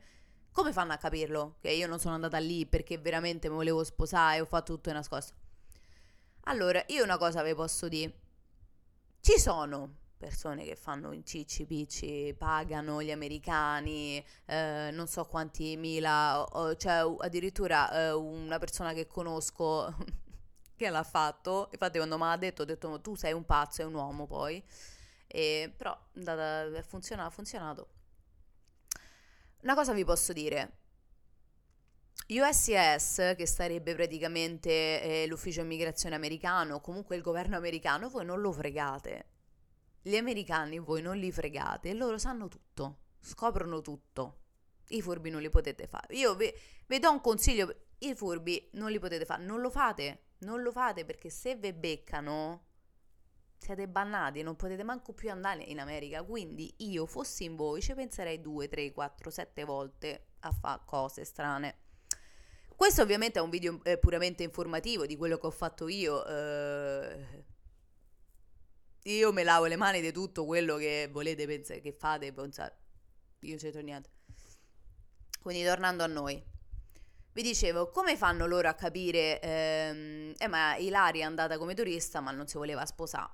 come 0.52 0.74
fanno 0.74 0.94
a 0.94 0.98
capirlo? 0.98 1.56
Che 1.62 1.72
io 1.72 1.88
non 1.88 2.00
sono 2.00 2.16
andata 2.16 2.38
lì 2.38 2.66
perché 2.66 2.98
veramente 2.98 3.50
mi 3.50 3.56
volevo 3.56 3.84
sposare 3.84 4.38
e 4.38 4.42
ho 4.42 4.46
fatto 4.46 4.74
tutto 4.74 4.92
nascosto. 4.92 5.34
Allora, 6.46 6.84
io 6.88 7.04
una 7.04 7.18
cosa 7.18 7.42
vi 7.44 7.56
posso 7.56 7.88
dire. 7.88 8.14
Ci 9.22 9.40
sono 9.40 10.00
persone 10.18 10.64
che 10.66 10.76
fanno 10.76 11.14
in 11.14 11.26
cicci 11.26 11.66
picci, 11.66 12.36
pagano 12.38 13.02
gli 13.02 13.12
americani, 13.12 14.24
eh, 14.46 14.90
non 14.92 15.08
so 15.08 15.26
quanti 15.26 15.76
mila, 15.78 16.44
o, 16.44 16.76
cioè 16.76 17.04
addirittura 17.20 17.92
eh, 17.92 18.12
una 18.12 18.60
persona 18.60 18.94
che 18.94 19.08
conosco 19.08 19.96
che 20.82 20.90
l'ha 20.90 21.04
fatto, 21.04 21.70
infatti 21.72 21.98
quando 21.98 22.18
mi 22.18 22.24
ha 22.24 22.38
detto, 22.38 22.64
ho 22.64 22.66
detto 22.66 23.00
tu 23.02 23.16
sei 23.16 23.34
un 23.34 23.46
pazzo, 23.46 23.84
è 23.84 23.86
un 23.86 23.94
uomo 23.94 24.26
poi, 24.26 24.64
e, 25.28 25.72
però 25.78 25.92
ha 25.92 26.82
funzionato, 26.82 27.28
ha 27.28 27.32
funzionato. 27.32 27.90
Una 29.62 29.76
cosa 29.76 29.94
vi 29.94 30.04
posso 30.04 30.34
dire. 30.34 30.80
USCIS, 32.28 33.36
che 33.38 33.46
sarebbe 33.46 33.94
praticamente 33.94 35.02
eh, 35.04 35.28
l'ufficio 35.28 35.62
immigrazione 35.62 36.16
americano, 36.16 36.82
comunque 36.82 37.16
il 37.16 37.22
governo 37.22 37.58
americano, 37.58 38.10
voi 38.10 38.26
non 38.26 38.42
lo 38.42 38.52
fregate. 38.52 39.26
Gli 40.02 40.16
americani 40.16 40.80
voi 40.80 41.04
non 41.04 41.18
li 41.18 41.32
fregate, 41.32 41.94
loro 41.94 42.18
sanno 42.18 42.48
tutto, 42.48 43.02
scoprono 43.20 43.82
tutto. 43.82 44.40
I 44.88 45.02
furbi 45.02 45.30
non 45.30 45.42
li 45.42 45.50
potete 45.50 45.86
fare. 45.86 46.16
Io 46.16 46.34
vi, 46.34 46.52
vi 46.88 46.98
do 46.98 47.12
un 47.12 47.22
consiglio, 47.22 47.72
i 48.00 48.16
furbi 48.16 48.70
non 48.74 48.90
li 48.90 48.98
potete 48.98 49.26
fare, 49.26 49.44
non 49.44 49.62
lo 49.62 49.70
fate, 49.70 50.31
non 50.42 50.62
lo 50.62 50.72
fate 50.72 51.06
perché 51.06 51.30
se 51.30 51.56
ve 51.56 51.74
beccano 51.74 52.68
siete 53.58 53.88
bannati, 53.88 54.42
non 54.42 54.56
potete 54.56 54.84
manco 54.84 55.14
più 55.14 55.30
andare 55.30 55.64
in 55.64 55.80
America. 55.80 56.24
Quindi 56.24 56.74
io 56.78 57.06
fossi 57.06 57.44
in 57.44 57.56
voi 57.56 57.82
ci 57.82 57.94
penserei 57.94 58.42
due, 58.42 58.68
tre, 58.68 58.92
quattro, 58.92 59.30
sette 59.30 59.64
volte 59.64 60.30
a 60.40 60.52
fare 60.52 60.82
cose 60.86 61.24
strane. 61.24 61.78
Questo 62.76 63.04
ovviamente 63.04 63.38
è 63.38 63.42
un 63.44 63.52
video 63.52 63.80
eh, 63.84 64.00
puramente 64.00 64.42
informativo 64.42 65.06
di 65.06 65.16
quello 65.16 65.38
che 65.38 65.46
ho 65.46 65.52
fatto 65.52 65.88
io. 65.88 66.26
Eh, 66.26 67.46
io 69.04 69.32
me 69.32 69.44
lavo 69.44 69.66
le 69.66 69.76
mani 69.76 70.02
di 70.02 70.12
tutto 70.12 70.46
quello 70.46 70.78
che 70.78 71.08
volete 71.12 71.46
pensare, 71.46 71.82
che 71.82 71.92
fate, 71.92 72.34
pensate. 72.34 72.76
Io 73.42 73.58
c'entro 73.58 73.82
niente. 73.82 74.10
Quindi 75.40 75.64
tornando 75.64 76.04
a 76.04 76.08
noi. 76.08 76.44
Vi 77.34 77.42
dicevo, 77.42 77.90
come 77.92 78.18
fanno 78.18 78.46
loro 78.46 78.68
a 78.68 78.74
capire, 78.74 79.40
ehm, 79.40 80.34
eh 80.38 80.48
ma 80.50 80.76
Ilaria 80.76 81.24
è 81.24 81.26
andata 81.26 81.58
come 81.58 81.74
turista 81.74 82.20
ma 82.20 82.32
non 82.32 82.46
si 82.46 82.58
voleva 82.58 82.86
sposare? 82.86 83.32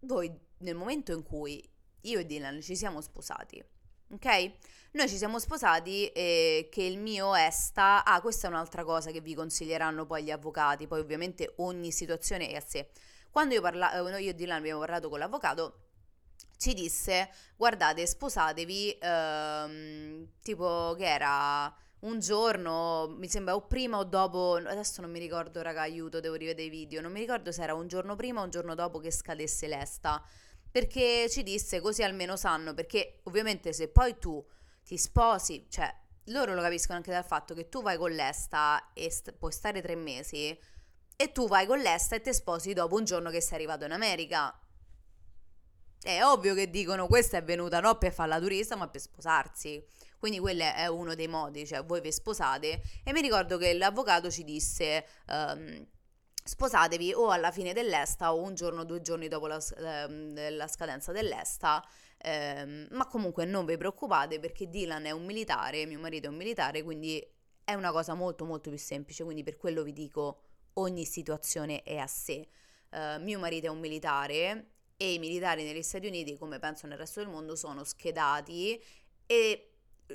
Voi 0.00 0.30
nel 0.58 0.74
momento 0.74 1.12
in 1.12 1.22
cui 1.22 1.66
io 2.02 2.18
e 2.18 2.26
Dylan 2.26 2.60
ci 2.60 2.76
siamo 2.76 3.00
sposati, 3.00 3.62
ok? 4.12 4.52
Noi 4.92 5.08
ci 5.08 5.16
siamo 5.16 5.38
sposati 5.38 6.08
e 6.08 6.68
che 6.70 6.82
il 6.82 6.98
mio 6.98 7.34
esta, 7.34 8.04
ah 8.04 8.20
questa 8.20 8.48
è 8.48 8.50
un'altra 8.50 8.84
cosa 8.84 9.10
che 9.10 9.22
vi 9.22 9.34
consiglieranno 9.34 10.04
poi 10.04 10.24
gli 10.24 10.30
avvocati, 10.30 10.86
poi 10.86 11.00
ovviamente 11.00 11.54
ogni 11.56 11.92
situazione 11.92 12.48
è 12.50 12.56
a 12.56 12.62
sé. 12.66 12.90
Quando 13.30 13.54
io, 13.54 13.62
parla- 13.62 13.92
eh, 13.94 14.22
io 14.22 14.30
e 14.30 14.34
Dylan 14.34 14.58
abbiamo 14.58 14.80
parlato 14.80 15.08
con 15.08 15.18
l'avvocato, 15.18 15.84
ci 16.58 16.74
disse 16.74 17.30
guardate 17.56 18.06
sposatevi 18.06 18.98
ehm, 19.00 20.28
tipo 20.42 20.94
che 20.98 21.06
era 21.06 21.74
un 22.00 22.18
giorno, 22.18 23.08
mi 23.18 23.28
sembra 23.28 23.54
o 23.54 23.66
prima 23.66 23.98
o 23.98 24.04
dopo, 24.04 24.54
adesso 24.54 25.00
non 25.00 25.10
mi 25.10 25.18
ricordo, 25.18 25.60
raga, 25.62 25.82
aiuto, 25.82 26.20
devo 26.20 26.34
rivedere 26.34 26.66
i 26.66 26.70
video, 26.70 27.00
non 27.00 27.12
mi 27.12 27.20
ricordo 27.20 27.52
se 27.52 27.62
era 27.62 27.74
un 27.74 27.88
giorno 27.88 28.16
prima 28.16 28.40
o 28.40 28.44
un 28.44 28.50
giorno 28.50 28.74
dopo 28.74 28.98
che 28.98 29.10
scadesse 29.10 29.66
l'esta, 29.66 30.22
perché 30.70 31.28
ci 31.28 31.42
disse 31.42 31.80
così 31.80 32.02
almeno 32.02 32.36
sanno, 32.36 32.72
perché 32.72 33.20
ovviamente 33.24 33.72
se 33.72 33.88
poi 33.88 34.18
tu 34.18 34.42
ti 34.84 34.96
sposi, 34.96 35.66
cioè 35.68 35.94
loro 36.26 36.54
lo 36.54 36.62
capiscono 36.62 36.98
anche 36.98 37.10
dal 37.10 37.24
fatto 37.24 37.54
che 37.54 37.68
tu 37.68 37.82
vai 37.82 37.96
con 37.96 38.12
l'esta 38.12 38.92
e 38.94 39.10
st- 39.10 39.32
puoi 39.32 39.52
stare 39.52 39.82
tre 39.82 39.94
mesi 39.96 40.58
e 41.16 41.32
tu 41.32 41.48
vai 41.48 41.66
con 41.66 41.80
l'esta 41.80 42.16
e 42.16 42.20
ti 42.20 42.32
sposi 42.32 42.72
dopo 42.72 42.96
un 42.96 43.04
giorno 43.04 43.30
che 43.30 43.40
sei 43.40 43.56
arrivato 43.56 43.84
in 43.84 43.92
America. 43.92 44.58
È 46.02 46.22
ovvio 46.22 46.54
che 46.54 46.70
dicono 46.70 47.06
questa 47.08 47.36
è 47.36 47.44
venuta 47.44 47.80
non 47.80 47.98
per 47.98 48.12
fare 48.12 48.30
la 48.30 48.40
turista 48.40 48.74
ma 48.74 48.88
per 48.88 49.00
sposarsi. 49.00 49.84
Quindi 50.20 50.38
quello 50.38 50.62
è 50.62 50.86
uno 50.86 51.16
dei 51.16 51.26
modi, 51.26 51.66
cioè 51.66 51.82
voi 51.82 52.00
vi 52.00 52.12
sposate 52.12 52.82
e 53.02 53.12
mi 53.12 53.22
ricordo 53.22 53.56
che 53.56 53.72
l'avvocato 53.72 54.30
ci 54.30 54.44
disse... 54.44 55.04
Um, 55.26 55.88
sposatevi 56.42 57.12
o 57.12 57.30
alla 57.30 57.50
fine 57.50 57.72
dell'esta 57.72 58.34
o 58.34 58.42
un 58.42 58.54
giorno 58.54 58.84
due 58.84 59.00
giorni 59.02 59.28
dopo 59.28 59.46
la, 59.46 59.62
ehm, 59.78 60.56
la 60.56 60.66
scadenza 60.66 61.12
dell'esta, 61.12 61.84
ehm, 62.18 62.88
ma 62.92 63.06
comunque 63.06 63.44
non 63.44 63.64
vi 63.66 63.76
preoccupate 63.76 64.40
perché 64.40 64.68
Dylan 64.68 65.04
è 65.04 65.10
un 65.10 65.24
militare, 65.24 65.86
mio 65.86 66.00
marito 66.00 66.26
è 66.26 66.30
un 66.30 66.36
militare, 66.36 66.82
quindi 66.82 67.24
è 67.62 67.74
una 67.74 67.92
cosa 67.92 68.14
molto 68.14 68.44
molto 68.44 68.70
più 68.70 68.78
semplice, 68.78 69.22
quindi 69.22 69.42
per 69.42 69.56
quello 69.56 69.82
vi 69.82 69.92
dico 69.92 70.40
ogni 70.74 71.04
situazione 71.04 71.82
è 71.82 71.98
a 71.98 72.06
sé. 72.06 72.48
Uh, 72.90 73.22
mio 73.22 73.38
marito 73.38 73.66
è 73.66 73.70
un 73.70 73.78
militare 73.78 74.70
e 74.96 75.12
i 75.12 75.18
militari 75.18 75.62
negli 75.62 75.82
Stati 75.82 76.06
Uniti, 76.08 76.36
come 76.36 76.58
penso 76.58 76.86
nel 76.88 76.98
resto 76.98 77.20
del 77.20 77.28
mondo, 77.28 77.54
sono 77.54 77.84
schedati 77.84 78.82
e 79.26 79.69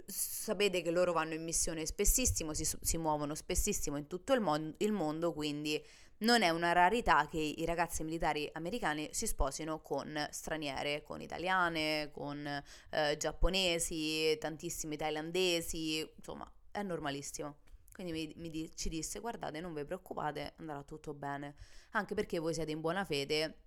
sapete 0.05 0.81
che 0.81 0.91
loro 0.91 1.11
vanno 1.11 1.33
in 1.33 1.43
missione 1.43 1.85
spessissimo, 1.85 2.53
si, 2.53 2.65
si 2.81 2.97
muovono 2.97 3.35
spessissimo 3.35 3.97
in 3.97 4.07
tutto 4.07 4.33
il, 4.33 4.41
mon- 4.41 4.73
il, 4.77 4.91
mondo, 4.91 5.33
quindi 5.33 5.83
non 6.19 6.41
è 6.41 6.49
una 6.49 6.71
rarità 6.71 7.27
che 7.27 7.39
i 7.39 7.65
ragazzi 7.65 8.03
militari 8.03 8.49
americani 8.53 9.09
si 9.11 9.27
sposino 9.27 9.81
con 9.81 10.27
straniere, 10.31 11.03
con 11.03 11.21
italiane, 11.21 12.09
con 12.11 12.45
eh, 12.45 13.17
giapponesi, 13.17 14.37
tantissimi 14.39 14.97
thailandesi, 14.97 16.09
insomma 16.15 16.49
è 16.71 16.81
normalissimo. 16.81 17.57
Quindi 17.93 18.11
mi, 18.11 18.49
mi, 18.49 18.71
ci 18.75 18.89
disse 18.89 19.19
guardate 19.19 19.61
non 19.61 19.73
vi 19.73 19.85
preoccupate, 19.85 20.53
andrà 20.57 20.83
tutto 20.83 21.13
bene, 21.13 21.55
anche 21.91 22.13
perché 22.13 22.39
voi 22.39 22.53
siete 22.53 22.71
in 22.71 22.81
buona 22.81 23.05
fede 23.05 23.59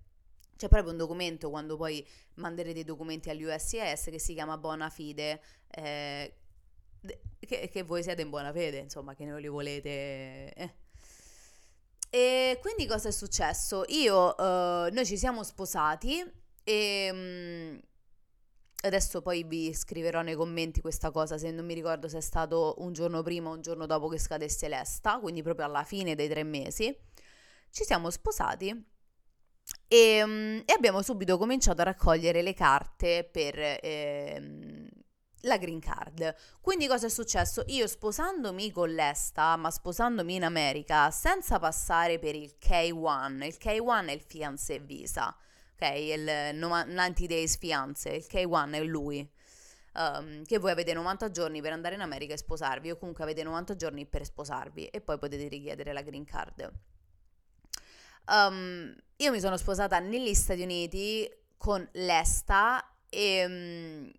C'è 0.59 0.67
proprio 0.67 0.91
un 0.91 0.99
documento 0.99 1.51
quando 1.51 1.77
poi 1.77 2.05
manderete 2.35 2.81
i 2.81 2.85
documenti 2.85 3.31
all'USCIS 3.31 4.09
che 4.11 4.19
si 4.19 4.35
chiama 4.35 4.59
Bona 4.59 4.91
Fide, 4.91 5.41
eh, 5.71 6.35
che, 7.39 7.69
che, 7.69 7.83
voi 7.85 8.03
siete 8.03 8.23
in 8.23 8.29
buona 8.29 8.53
fede, 8.53 8.79
insomma, 8.79 9.15
che 9.15 9.25
non 9.25 9.41
li 9.41 9.47
volete... 9.47 10.53
Eh. 10.53 10.75
E 12.11 12.59
quindi 12.61 12.87
cosa 12.87 13.09
è 13.09 13.13
successo? 13.13 13.85
Io, 13.87 14.35
uh, 14.37 14.93
noi 14.93 15.07
ci 15.07 15.17
siamo 15.17 15.45
sposati 15.45 16.25
e... 16.65 17.09
Um, 17.13 17.81
adesso 18.83 19.23
poi 19.23 19.45
vi 19.45 19.73
scriverò 19.73 20.23
nei 20.23 20.35
commenti 20.35 20.81
questa 20.81 21.13
cosa, 21.13 21.39
se 21.39 21.53
non 21.53 21.67
mi 21.67 21.75
ricordo 21.75 22.09
se 22.09 22.19
è 22.19 22.21
stato 22.21 22.75
un 22.79 22.93
giorno 22.93 23.23
prima 23.23 23.51
o 23.51 23.55
un 23.55 23.61
giorno 23.61 23.87
dopo 23.87 24.09
che 24.09 24.19
scadesse 24.19 24.67
l'esta, 24.67 25.21
quindi 25.21 25.41
proprio 25.43 25.67
alla 25.67 25.85
fine 25.85 26.17
dei 26.17 26.29
tre 26.29 26.43
mesi. 26.43 26.97
Ci 27.71 27.85
siamo 27.85 28.11
sposati 28.11 28.97
e, 29.89 30.23
um, 30.23 30.63
e 30.65 30.73
abbiamo 30.73 31.03
subito 31.03 31.39
cominciato 31.39 31.81
a 31.81 31.85
raccogliere 31.85 32.43
le 32.43 32.55
carte 32.55 33.29
per... 33.31 33.59
Eh, 33.59 34.89
la 35.43 35.57
green 35.57 35.81
card. 35.81 36.35
Quindi 36.61 36.87
cosa 36.87 37.07
è 37.07 37.11
successo? 37.11 37.63
Io 37.69 37.87
sposandomi 37.87 38.73
con 38.73 38.93
l'ESTA, 38.93 39.57
ma 39.57 39.71
sposandomi 39.71 40.35
in 40.35 40.45
America, 40.45 41.11
senza 41.11 41.59
passare 41.59 42.19
per 42.19 42.35
il 42.35 42.57
K1, 42.61 43.45
il 43.45 43.57
K1 43.59 44.09
è 44.09 44.13
il 44.13 44.23
fiancé 44.23 44.79
visa, 44.81 45.35
ok? 45.75 45.95
Il 45.97 46.57
90 46.57 47.27
days 47.27 47.57
fiance, 47.57 48.11
il 48.11 48.27
K1 48.29 48.73
è 48.73 48.83
lui. 48.85 49.31
Um, 49.95 50.45
che 50.45 50.59
voi 50.59 50.71
avete 50.71 50.93
90 50.93 51.31
giorni 51.31 51.61
per 51.61 51.73
andare 51.73 51.97
in 51.97 52.03
America 52.03 52.33
e 52.33 52.37
sposarvi, 52.37 52.91
o 52.91 52.99
comunque 52.99 53.25
avete 53.25 53.43
90 53.43 53.75
giorni 53.75 54.07
per 54.07 54.25
sposarvi 54.25 54.87
e 54.87 55.01
poi 55.01 55.19
potete 55.19 55.49
richiedere 55.49 55.93
la 55.93 56.03
green 56.03 56.25
card. 56.25 56.73
Um, 58.29 58.95
io 59.21 59.33
mi 59.33 59.41
sono 59.41 59.57
sposata 59.57 59.99
negli 59.99 60.33
Stati 60.33 60.63
Uniti 60.63 61.29
con 61.57 61.87
l'ESTA 61.93 62.89
e 63.09 63.45
um, 63.45 64.13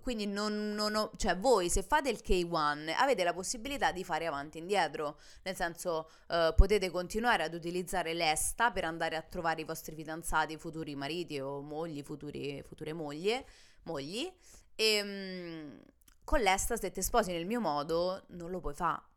quindi 0.00 0.26
non, 0.26 0.72
non 0.72 0.94
ho, 0.94 1.10
cioè 1.16 1.36
voi 1.36 1.68
se 1.68 1.82
fate 1.82 2.08
il 2.08 2.22
K1 2.24 2.94
avete 2.96 3.22
la 3.22 3.34
possibilità 3.34 3.92
di 3.92 4.02
fare 4.02 4.26
avanti 4.26 4.56
e 4.56 4.60
indietro, 4.62 5.18
nel 5.42 5.54
senso 5.54 6.08
uh, 6.28 6.54
potete 6.54 6.88
continuare 6.88 7.42
ad 7.42 7.52
utilizzare 7.52 8.14
l'ESTA 8.14 8.70
per 8.70 8.84
andare 8.84 9.16
a 9.16 9.22
trovare 9.22 9.60
i 9.60 9.64
vostri 9.64 9.94
fidanzati, 9.94 10.56
futuri 10.56 10.94
mariti 10.94 11.38
o 11.38 11.60
mogli, 11.60 12.02
futuri, 12.02 12.62
future 12.66 12.94
moglie, 12.94 13.44
mogli 13.82 14.30
e 14.74 15.02
um, 15.02 15.82
con 16.24 16.40
l'ESTA 16.40 16.76
se 16.76 16.90
ti 16.90 17.02
sposi 17.02 17.32
nel 17.32 17.44
mio 17.44 17.60
modo 17.60 18.24
non 18.28 18.50
lo 18.50 18.60
puoi 18.60 18.74
fare. 18.74 19.10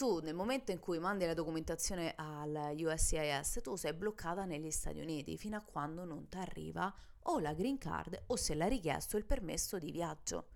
Tu 0.00 0.20
nel 0.20 0.32
momento 0.32 0.70
in 0.72 0.78
cui 0.78 0.98
mandi 0.98 1.26
la 1.26 1.34
documentazione 1.34 2.14
al 2.16 2.72
USCIS 2.74 3.60
tu 3.62 3.76
sei 3.76 3.92
bloccata 3.92 4.46
negli 4.46 4.70
Stati 4.70 4.98
Uniti 4.98 5.36
fino 5.36 5.58
a 5.58 5.62
quando 5.62 6.06
non 6.06 6.26
ti 6.26 6.38
arriva 6.38 6.90
o 7.24 7.38
la 7.38 7.52
green 7.52 7.76
card 7.76 8.22
o 8.28 8.36
se 8.36 8.54
l'ha 8.54 8.66
richiesto 8.66 9.18
il 9.18 9.26
permesso 9.26 9.78
di 9.78 9.90
viaggio. 9.90 10.52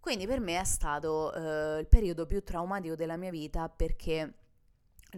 Quindi 0.00 0.26
per 0.26 0.40
me 0.40 0.58
è 0.58 0.64
stato 0.64 1.34
eh, 1.34 1.80
il 1.80 1.88
periodo 1.88 2.26
più 2.26 2.42
traumatico 2.42 2.94
della 2.94 3.18
mia 3.18 3.28
vita 3.28 3.68
perché 3.68 4.34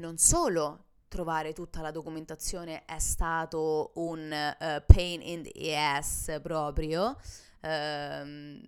non 0.01 0.19
solo 0.19 0.87
trovare 1.07 1.53
tutta 1.53 1.83
la 1.83 1.93
documentazione 1.93 2.85
è 2.85 2.99
stato 2.99 3.93
un 3.95 4.29
uh, 4.29 4.83
pain 4.93 5.23
in 5.23 5.45
the 5.45 5.77
ass 5.77 6.41
proprio, 6.41 7.17
ehm, 7.61 8.61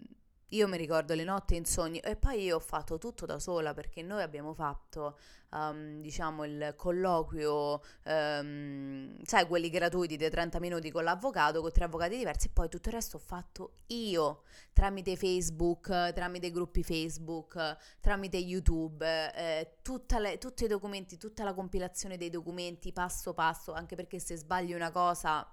io 0.53 0.69
mi 0.69 0.77
ricordo 0.77 1.15
le 1.15 1.25
notti 1.25 1.57
in 1.57 1.65
sogni 1.65 1.99
e 1.99 2.17
poi 2.17 2.43
io 2.43 2.57
ho 2.57 2.61
fatto 2.61 2.99
tutto 2.99 3.27
da 3.27 3.39
sola 3.39 3.73
perché 3.73 4.03
noi 4.03 4.23
abbiamo 4.23 4.53
fatto, 4.53 5.19
um, 5.51 6.01
diciamo, 6.01 6.45
il 6.45 6.75
colloquio, 6.77 7.81
um, 8.05 9.17
sai, 9.25 9.47
quelli 9.47 9.71
gratuiti 9.71 10.17
dei 10.17 10.31
30 10.31 10.61
minuti 10.61 10.91
con 10.91 11.05
l'avvocato, 11.05 11.61
con 11.61 11.73
tre 11.73 11.85
avvocati 11.85 12.17
diversi 12.17 12.49
e 12.49 12.51
poi 12.53 12.69
tutto 12.69 12.89
il 12.89 12.95
resto 12.95 13.17
ho 13.17 13.21
fatto 13.21 13.73
io 13.89 14.43
tramite 14.75 15.17
Facebook, 15.17 16.13
tramite 16.13 16.51
gruppi 16.51 16.83
Facebook, 16.83 17.77
tramite 18.01 18.37
YouTube, 18.37 19.07
eh, 19.35 19.77
le, 20.19 20.39
tutti 20.39 20.65
i 20.65 20.69
documenti, 20.69 21.17
tutta 21.17 21.45
la 21.45 21.55
compilazione 21.55 22.19
dei 22.19 22.31
documenti 22.31 22.93
passo 22.93 23.33
passo, 23.33 23.73
anche 23.73 23.97
perché 23.97 24.19
se 24.19 24.37
sbagli 24.37 24.75
una 24.75 24.91
cosa 24.91 25.51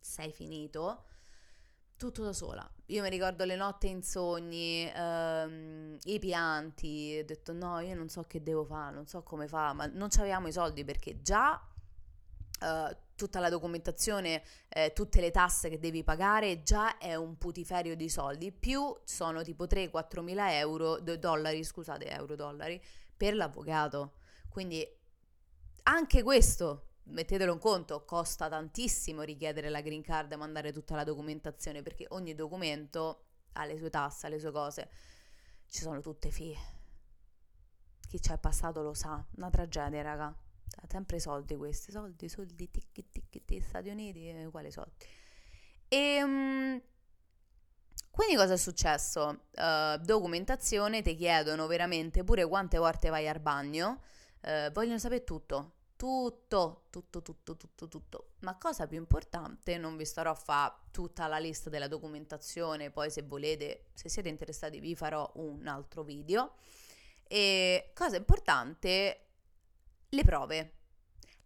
sei 0.00 0.32
finito 0.32 1.04
tutto 2.00 2.22
da 2.22 2.32
sola. 2.32 2.66
Io 2.86 3.02
mi 3.02 3.10
ricordo 3.10 3.44
le 3.44 3.56
notti 3.56 3.86
in 3.86 4.02
sogni, 4.02 4.90
ehm, 4.90 5.98
i 6.04 6.18
pianti, 6.18 7.18
ho 7.20 7.24
detto 7.26 7.52
no, 7.52 7.78
io 7.80 7.94
non 7.94 8.08
so 8.08 8.22
che 8.22 8.42
devo 8.42 8.64
fare, 8.64 8.94
non 8.94 9.06
so 9.06 9.22
come 9.22 9.46
fare, 9.46 9.74
ma 9.74 9.84
non 9.84 10.08
avevamo 10.18 10.48
i 10.48 10.52
soldi 10.52 10.82
perché 10.82 11.20
già 11.20 11.62
eh, 12.58 12.96
tutta 13.14 13.38
la 13.38 13.50
documentazione, 13.50 14.42
eh, 14.70 14.94
tutte 14.94 15.20
le 15.20 15.30
tasse 15.30 15.68
che 15.68 15.78
devi 15.78 16.02
pagare 16.02 16.62
già 16.62 16.96
è 16.96 17.14
un 17.16 17.36
putiferio 17.36 17.94
di 17.94 18.08
soldi, 18.08 18.50
più 18.50 18.96
sono 19.04 19.42
tipo 19.42 19.66
3-4 19.66 20.22
mila 20.22 20.56
euro, 20.56 21.00
dollari, 21.00 21.62
scusate, 21.62 22.08
euro, 22.08 22.34
dollari, 22.34 22.82
per 23.14 23.34
l'avvocato. 23.34 24.14
Quindi 24.48 24.88
anche 25.82 26.22
questo 26.22 26.89
mettetelo 27.04 27.52
in 27.52 27.58
conto, 27.58 28.04
costa 28.04 28.48
tantissimo 28.48 29.22
richiedere 29.22 29.68
la 29.68 29.80
green 29.80 30.02
card 30.02 30.32
e 30.32 30.36
mandare 30.36 30.72
tutta 30.72 30.94
la 30.94 31.04
documentazione 31.04 31.82
perché 31.82 32.06
ogni 32.10 32.34
documento 32.34 33.24
ha 33.52 33.64
le 33.64 33.76
sue 33.76 33.90
tasse, 33.90 34.28
le 34.28 34.38
sue 34.38 34.52
cose. 34.52 34.90
Ci 35.68 35.82
sono 35.82 36.00
tutte 36.00 36.30
fee. 36.30 36.56
Chi 38.08 38.20
ci 38.20 38.32
è 38.32 38.38
passato 38.38 38.82
lo 38.82 38.94
sa, 38.94 39.24
una 39.36 39.50
tragedia, 39.50 40.02
raga. 40.02 40.34
Sempre 40.88 41.18
soldi 41.18 41.56
questi, 41.56 41.90
soldi, 41.90 42.28
soldi, 42.28 42.70
tic, 42.70 42.92
tic, 42.92 43.44
tic, 43.44 43.62
Stati 43.62 43.88
Uniti, 43.88 44.28
eh, 44.28 44.48
quali 44.50 44.70
soldi? 44.70 44.92
E 45.88 46.22
um, 46.22 46.80
quindi 48.10 48.36
cosa 48.36 48.54
è 48.54 48.56
successo? 48.56 49.46
Uh, 49.56 49.96
documentazione, 49.98 51.02
ti 51.02 51.14
chiedono 51.16 51.66
veramente 51.66 52.22
pure 52.24 52.46
quante 52.46 52.78
volte 52.78 53.08
vai 53.08 53.28
al 53.28 53.40
bagno, 53.40 54.00
uh, 54.42 54.70
vogliono 54.72 54.98
sapere 54.98 55.24
tutto, 55.24 55.74
tutto, 56.00 56.86
tutto, 56.88 57.20
tutto, 57.20 57.58
tutto, 57.58 57.86
tutto. 57.86 58.30
Ma 58.38 58.56
cosa 58.56 58.86
più 58.86 58.96
importante, 58.96 59.76
non 59.76 59.98
vi 59.98 60.06
starò 60.06 60.30
a 60.30 60.34
fare 60.34 60.72
tutta 60.90 61.26
la 61.26 61.36
lista 61.36 61.68
della 61.68 61.88
documentazione, 61.88 62.90
poi 62.90 63.10
se 63.10 63.20
volete, 63.20 63.88
se 63.92 64.08
siete 64.08 64.30
interessati 64.30 64.80
vi 64.80 64.96
farò 64.96 65.30
un 65.34 65.66
altro 65.66 66.02
video. 66.02 66.54
E 67.28 67.90
cosa 67.94 68.16
importante, 68.16 69.26
le 70.08 70.24
prove. 70.24 70.74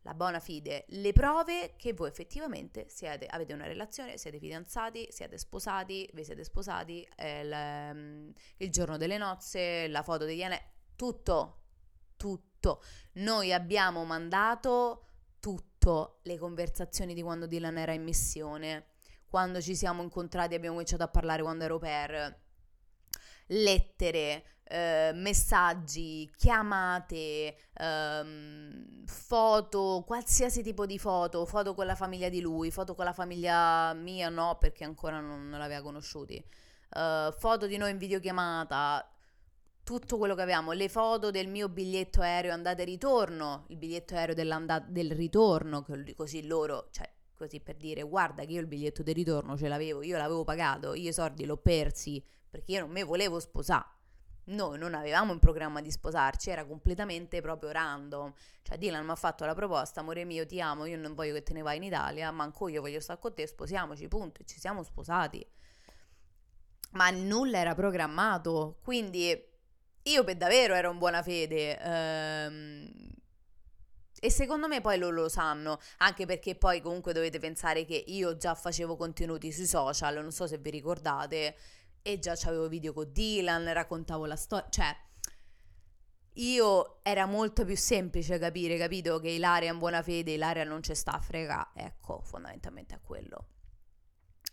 La 0.03 0.15
buona 0.15 0.39
fide, 0.39 0.85
le 0.91 1.13
prove 1.13 1.75
che 1.77 1.93
voi 1.93 2.09
effettivamente 2.09 2.87
siete, 2.89 3.27
avete 3.27 3.55
una 3.55 3.67
relazione, 3.67 4.19
siete 4.19 4.39
fidanzati, 4.39 5.09
siete 5.11 5.37
sposati, 5.37 6.09
vi 6.13 6.23
siete 6.23 6.45
sposati, 6.45 7.09
il, 7.19 8.33
il 8.59 8.71
giorno 8.71 8.99
delle 8.99 9.19
nozze, 9.19 9.89
la 9.89 10.03
foto 10.05 10.27
degli 10.27 10.45
anelli, 10.45 10.63
tutto, 10.95 11.63
tutto. 12.17 12.54
Noi 13.15 13.53
abbiamo 13.53 14.05
mandato 14.05 15.07
tutto, 15.41 16.21
le 16.23 16.39
conversazioni 16.39 17.15
di 17.15 17.23
quando 17.23 17.47
Dylan 17.47 17.79
era 17.79 17.93
in 17.93 18.03
missione, 18.03 18.87
quando 19.29 19.61
ci 19.61 19.75
siamo 19.75 20.03
incontrati 20.03 20.55
abbiamo 20.55 20.75
cominciato 20.75 21.03
a 21.03 21.09
parlare 21.09 21.43
quando 21.43 21.65
ero 21.65 21.79
per 21.79 22.43
lettere, 23.49 24.45
eh, 24.65 25.13
messaggi, 25.15 26.31
chiamate, 26.37 27.57
ehm, 27.75 29.05
foto, 29.05 30.03
qualsiasi 30.07 30.63
tipo 30.63 30.87
di 30.87 30.99
foto, 30.99 31.45
foto 31.45 31.75
con 31.75 31.87
la 31.87 31.95
famiglia 31.95 32.29
di 32.29 32.41
lui, 32.41 32.71
foto 32.71 32.95
con 32.95 33.05
la 33.05 33.13
famiglia 33.13 33.93
mia 33.93 34.29
no 34.31 34.57
perché 34.59 34.85
ancora 34.85 35.21
non, 35.21 35.49
non 35.49 35.59
l'aveva 35.59 35.83
conosciuti, 35.83 36.43
uh, 36.91 37.31
foto 37.33 37.67
di 37.67 37.77
noi 37.77 37.91
in 37.91 37.99
videochiamata, 37.99 39.14
tutto 39.85 40.17
quello 40.17 40.35
che 40.35 40.43
avevamo, 40.43 40.73
le 40.73 40.89
foto 40.89 41.31
del 41.31 41.47
mio 41.47 41.69
biglietto 41.69 42.23
aereo 42.23 42.53
andata 42.53 42.83
e 42.83 42.87
ritorno, 42.87 43.67
il 43.69 43.77
biglietto 43.77 44.15
aereo 44.15 44.35
del 44.35 45.13
ritorno, 45.13 45.85
così 46.17 46.47
loro, 46.47 46.89
cioè 46.91 47.09
così 47.35 47.61
per 47.61 47.77
dire 47.77 48.03
guarda 48.03 48.45
che 48.45 48.53
io 48.53 48.61
il 48.61 48.67
biglietto 48.67 49.03
del 49.03 49.15
ritorno 49.15 49.57
ce 49.57 49.69
l'avevo, 49.69 50.03
io 50.03 50.17
l'avevo 50.17 50.43
pagato, 50.43 50.95
io 50.95 51.11
i 51.11 51.13
soldi 51.13 51.45
l'ho 51.45 51.59
persi 51.59 52.25
perché 52.49 52.73
io 52.73 52.81
non 52.81 52.91
me 52.91 53.03
volevo 53.03 53.39
sposare. 53.41 53.93
Noi 54.47 54.79
non 54.79 54.95
avevamo 54.95 55.33
in 55.33 55.39
programma 55.39 55.81
di 55.81 55.91
sposarci, 55.91 56.51
era 56.51 56.67
completamente 56.67 57.41
proprio 57.41 57.71
random. 57.71 58.33
Cioè 58.63 58.77
Dylan 58.77 59.05
mi 59.05 59.11
ha 59.11 59.17
fatto 59.17 59.45
la 59.45 59.55
proposta, 59.55 60.01
amore 60.01 60.25
mio 60.25 60.47
ti 60.47 60.61
amo, 60.61 60.85
io 60.85 60.99
non 60.99 61.15
voglio 61.15 61.33
che 61.35 61.43
te 61.43 61.53
ne 61.55 61.63
vai 61.63 61.79
in 61.79 61.83
Italia, 61.83 62.31
manco 62.31 62.69
io 62.69 62.81
voglio 62.81 63.01
stare 63.01 63.19
con 63.19 63.35
te, 63.35 63.47
sposiamoci, 63.47 64.07
punto, 64.07 64.43
e 64.43 64.45
ci 64.45 64.59
siamo 64.61 64.83
sposati. 64.83 65.45
Ma 66.93 67.11
nulla 67.11 67.59
era 67.59 67.75
programmato, 67.75 68.79
quindi 68.83 69.53
io 70.05 70.25
per 70.25 70.37
davvero 70.37 70.75
ero 70.75 70.91
in 70.91 70.99
buona 70.99 71.23
fede. 71.23 71.79
Ehm, 71.81 72.91
e 74.21 74.31
secondo 74.31 74.69
me 74.69 74.81
poi 74.81 74.99
loro 74.99 75.23
lo 75.23 75.29
sanno, 75.29 75.79
anche 75.99 76.25
perché 76.25 76.55
poi 76.55 76.81
comunque 76.81 77.13
dovete 77.13 77.39
pensare 77.39 77.85
che 77.85 78.03
io 78.07 78.37
già 78.39 78.55
facevo 78.55 78.97
contenuti 78.97 79.53
sui 79.53 79.67
social, 79.67 80.15
non 80.15 80.33
so 80.33 80.47
se 80.47 80.57
vi 80.57 80.71
ricordate, 80.71 81.57
e 82.01 82.19
già 82.19 82.33
avevo 82.45 82.69
video 82.69 82.95
con 82.95 83.13
Dylan, 83.13 83.71
raccontavo 83.73 84.25
la 84.25 84.37
storia, 84.37 84.67
cioè 84.71 84.97
io 86.35 87.01
era 87.03 87.27
molto 87.27 87.65
più 87.65 87.77
semplice 87.77 88.39
capire, 88.39 88.77
capito, 88.79 89.21
che 89.21 89.29
Ilaria 89.29 89.69
è 89.69 89.73
in 89.73 89.79
buona 89.79 90.03
fede, 90.03 90.33
Ilaria 90.33 90.65
non 90.65 90.83
ci 90.83 90.95
sta 90.95 91.13
a 91.13 91.21
frega, 91.21 91.73
ecco, 91.75 92.23
fondamentalmente 92.23 92.95
è 92.95 93.01
quello. 93.01 93.49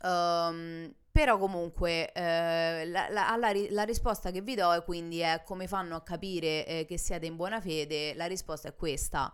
Um, 0.03 0.93
però 1.11 1.37
comunque 1.37 2.11
eh, 2.13 2.85
la, 2.85 3.09
la, 3.09 3.35
la, 3.37 3.51
la, 3.69 3.83
risposta 3.83 4.31
che 4.31 4.41
vi 4.41 4.55
do 4.55 4.81
quindi 4.85 5.19
è 5.19 5.43
come 5.43 5.67
fanno 5.67 5.95
a 5.95 6.01
capire 6.01 6.65
eh, 6.65 6.85
che 6.85 6.97
siete 6.97 7.25
in 7.25 7.35
buona 7.35 7.59
fede, 7.59 8.13
la 8.15 8.25
risposta 8.25 8.69
è 8.69 8.75
questa. 8.75 9.33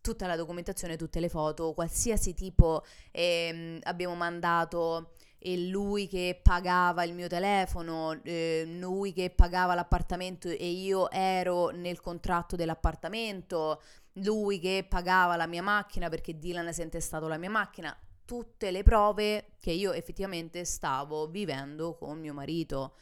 Tutta 0.00 0.26
la 0.26 0.36
documentazione, 0.36 0.96
tutte 0.96 1.20
le 1.20 1.28
foto, 1.28 1.72
qualsiasi 1.72 2.34
tipo 2.34 2.84
ehm, 3.10 3.80
abbiamo 3.82 4.14
mandato 4.14 5.12
e 5.38 5.66
lui 5.68 6.08
che 6.08 6.40
pagava 6.42 7.04
il 7.04 7.12
mio 7.12 7.28
telefono, 7.28 8.18
eh, 8.22 8.64
lui 8.78 9.12
che 9.12 9.28
pagava 9.30 9.74
l'appartamento 9.74 10.48
e 10.48 10.70
io 10.70 11.10
ero 11.10 11.68
nel 11.68 12.00
contratto 12.00 12.56
dell'appartamento, 12.56 13.82
lui 14.14 14.58
che 14.58 14.86
pagava 14.88 15.36
la 15.36 15.46
mia 15.46 15.62
macchina 15.62 16.08
perché 16.08 16.38
Dylan 16.38 16.72
si 16.72 16.80
è 16.80 16.84
intestato 16.84 17.28
la 17.28 17.36
mia 17.36 17.50
macchina, 17.50 17.94
tutte 18.24 18.70
le 18.70 18.82
prove 18.82 19.56
che 19.60 19.70
io 19.70 19.92
effettivamente 19.92 20.64
stavo 20.64 21.26
vivendo 21.26 21.94
con 21.94 22.18
mio 22.18 22.34
marito. 22.34 22.96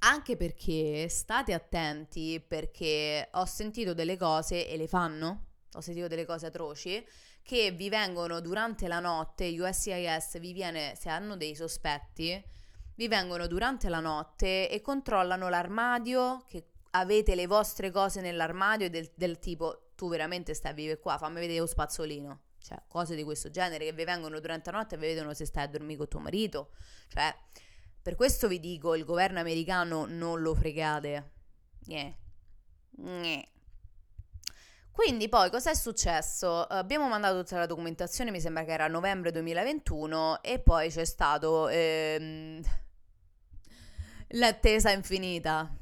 Anche 0.00 0.36
perché 0.36 1.08
state 1.08 1.52
attenti 1.52 2.44
perché 2.46 3.28
ho 3.32 3.44
sentito 3.46 3.94
delle 3.94 4.16
cose 4.16 4.68
e 4.68 4.76
le 4.76 4.86
fanno, 4.86 5.46
ho 5.72 5.80
sentito 5.80 6.06
delle 6.06 6.24
cose 6.24 6.46
atroci 6.46 7.04
che 7.42 7.70
vi 7.70 7.88
vengono 7.88 8.40
durante 8.40 8.88
la 8.88 9.00
notte, 9.00 9.48
USCIS 9.58 10.38
vi 10.38 10.52
viene, 10.52 10.94
se 10.96 11.08
hanno 11.08 11.34
dei 11.34 11.54
sospetti, 11.54 12.44
vi 12.94 13.08
vengono 13.08 13.46
durante 13.46 13.88
la 13.88 14.00
notte 14.00 14.68
e 14.68 14.82
controllano 14.82 15.48
l'armadio, 15.48 16.44
che 16.46 16.66
avete 16.90 17.34
le 17.34 17.46
vostre 17.46 17.90
cose 17.90 18.20
nell'armadio 18.20 18.90
del, 18.90 19.10
del 19.14 19.38
tipo 19.38 19.92
tu 19.94 20.10
veramente 20.10 20.52
stai 20.52 20.72
a 20.72 20.74
vivere 20.74 21.00
qua, 21.00 21.16
fammi 21.16 21.40
vedere 21.40 21.60
lo 21.60 21.66
spazzolino. 21.66 22.40
Cioè, 22.60 22.82
cose 22.88 23.14
di 23.14 23.22
questo 23.22 23.50
genere 23.50 23.84
che 23.84 23.92
vi 23.92 24.04
vengono 24.04 24.40
durante 24.40 24.70
la 24.70 24.78
notte 24.78 24.94
e 24.96 24.98
vi 24.98 25.06
vedono 25.06 25.32
se 25.34 25.44
stai 25.44 25.64
a 25.64 25.68
dormire 25.68 25.96
con 25.98 26.08
tuo 26.08 26.20
marito. 26.20 26.70
Cioè, 27.08 27.34
per 28.02 28.14
questo 28.14 28.48
vi 28.48 28.60
dico, 28.60 28.94
il 28.94 29.04
governo 29.04 29.40
americano 29.40 30.06
non 30.06 30.40
lo 30.40 30.54
fregate. 30.54 31.32
Niente. 31.86 32.26
Quindi 34.90 35.28
poi 35.28 35.48
cosa 35.48 35.70
è 35.70 35.74
successo? 35.74 36.64
Abbiamo 36.64 37.06
mandato 37.06 37.40
tutta 37.42 37.58
la 37.58 37.66
documentazione, 37.66 38.32
mi 38.32 38.40
sembra 38.40 38.64
che 38.64 38.72
era 38.72 38.88
novembre 38.88 39.30
2021 39.30 40.42
e 40.42 40.58
poi 40.58 40.90
c'è 40.90 41.04
stato 41.04 41.68
ehm, 41.68 42.60
l'attesa 44.30 44.90
infinita 44.90 45.72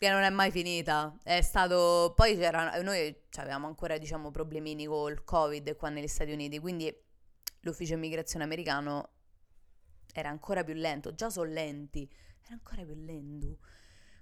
che 0.00 0.08
non 0.08 0.22
è 0.22 0.30
mai 0.30 0.50
finita. 0.50 1.14
È 1.22 1.42
stato 1.42 2.14
poi 2.16 2.34
c'era 2.34 2.80
noi 2.80 3.14
avevamo 3.36 3.66
ancora 3.66 3.98
diciamo 3.98 4.30
problemini 4.30 4.86
col 4.86 5.24
Covid 5.24 5.76
qua 5.76 5.90
negli 5.90 6.08
Stati 6.08 6.32
Uniti, 6.32 6.58
quindi 6.58 6.90
l'ufficio 7.60 7.92
immigrazione 7.92 8.46
americano 8.46 9.10
era 10.14 10.30
ancora 10.30 10.64
più 10.64 10.72
lento, 10.72 11.14
già 11.14 11.28
sono 11.28 11.50
lenti, 11.50 12.10
era 12.44 12.54
ancora 12.54 12.82
più 12.82 12.94
lento. 12.94 13.58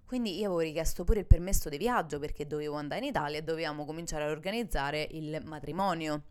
Quindi 0.04 0.40
io 0.40 0.46
avevo 0.46 0.58
richiesto 0.62 1.04
pure 1.04 1.20
il 1.20 1.26
permesso 1.26 1.68
di 1.68 1.76
viaggio 1.76 2.18
perché 2.18 2.44
dovevo 2.48 2.74
andare 2.74 3.02
in 3.02 3.10
Italia 3.10 3.38
e 3.38 3.42
dovevamo 3.42 3.84
cominciare 3.84 4.24
a 4.24 4.30
organizzare 4.30 5.06
il 5.12 5.40
matrimonio. 5.44 6.24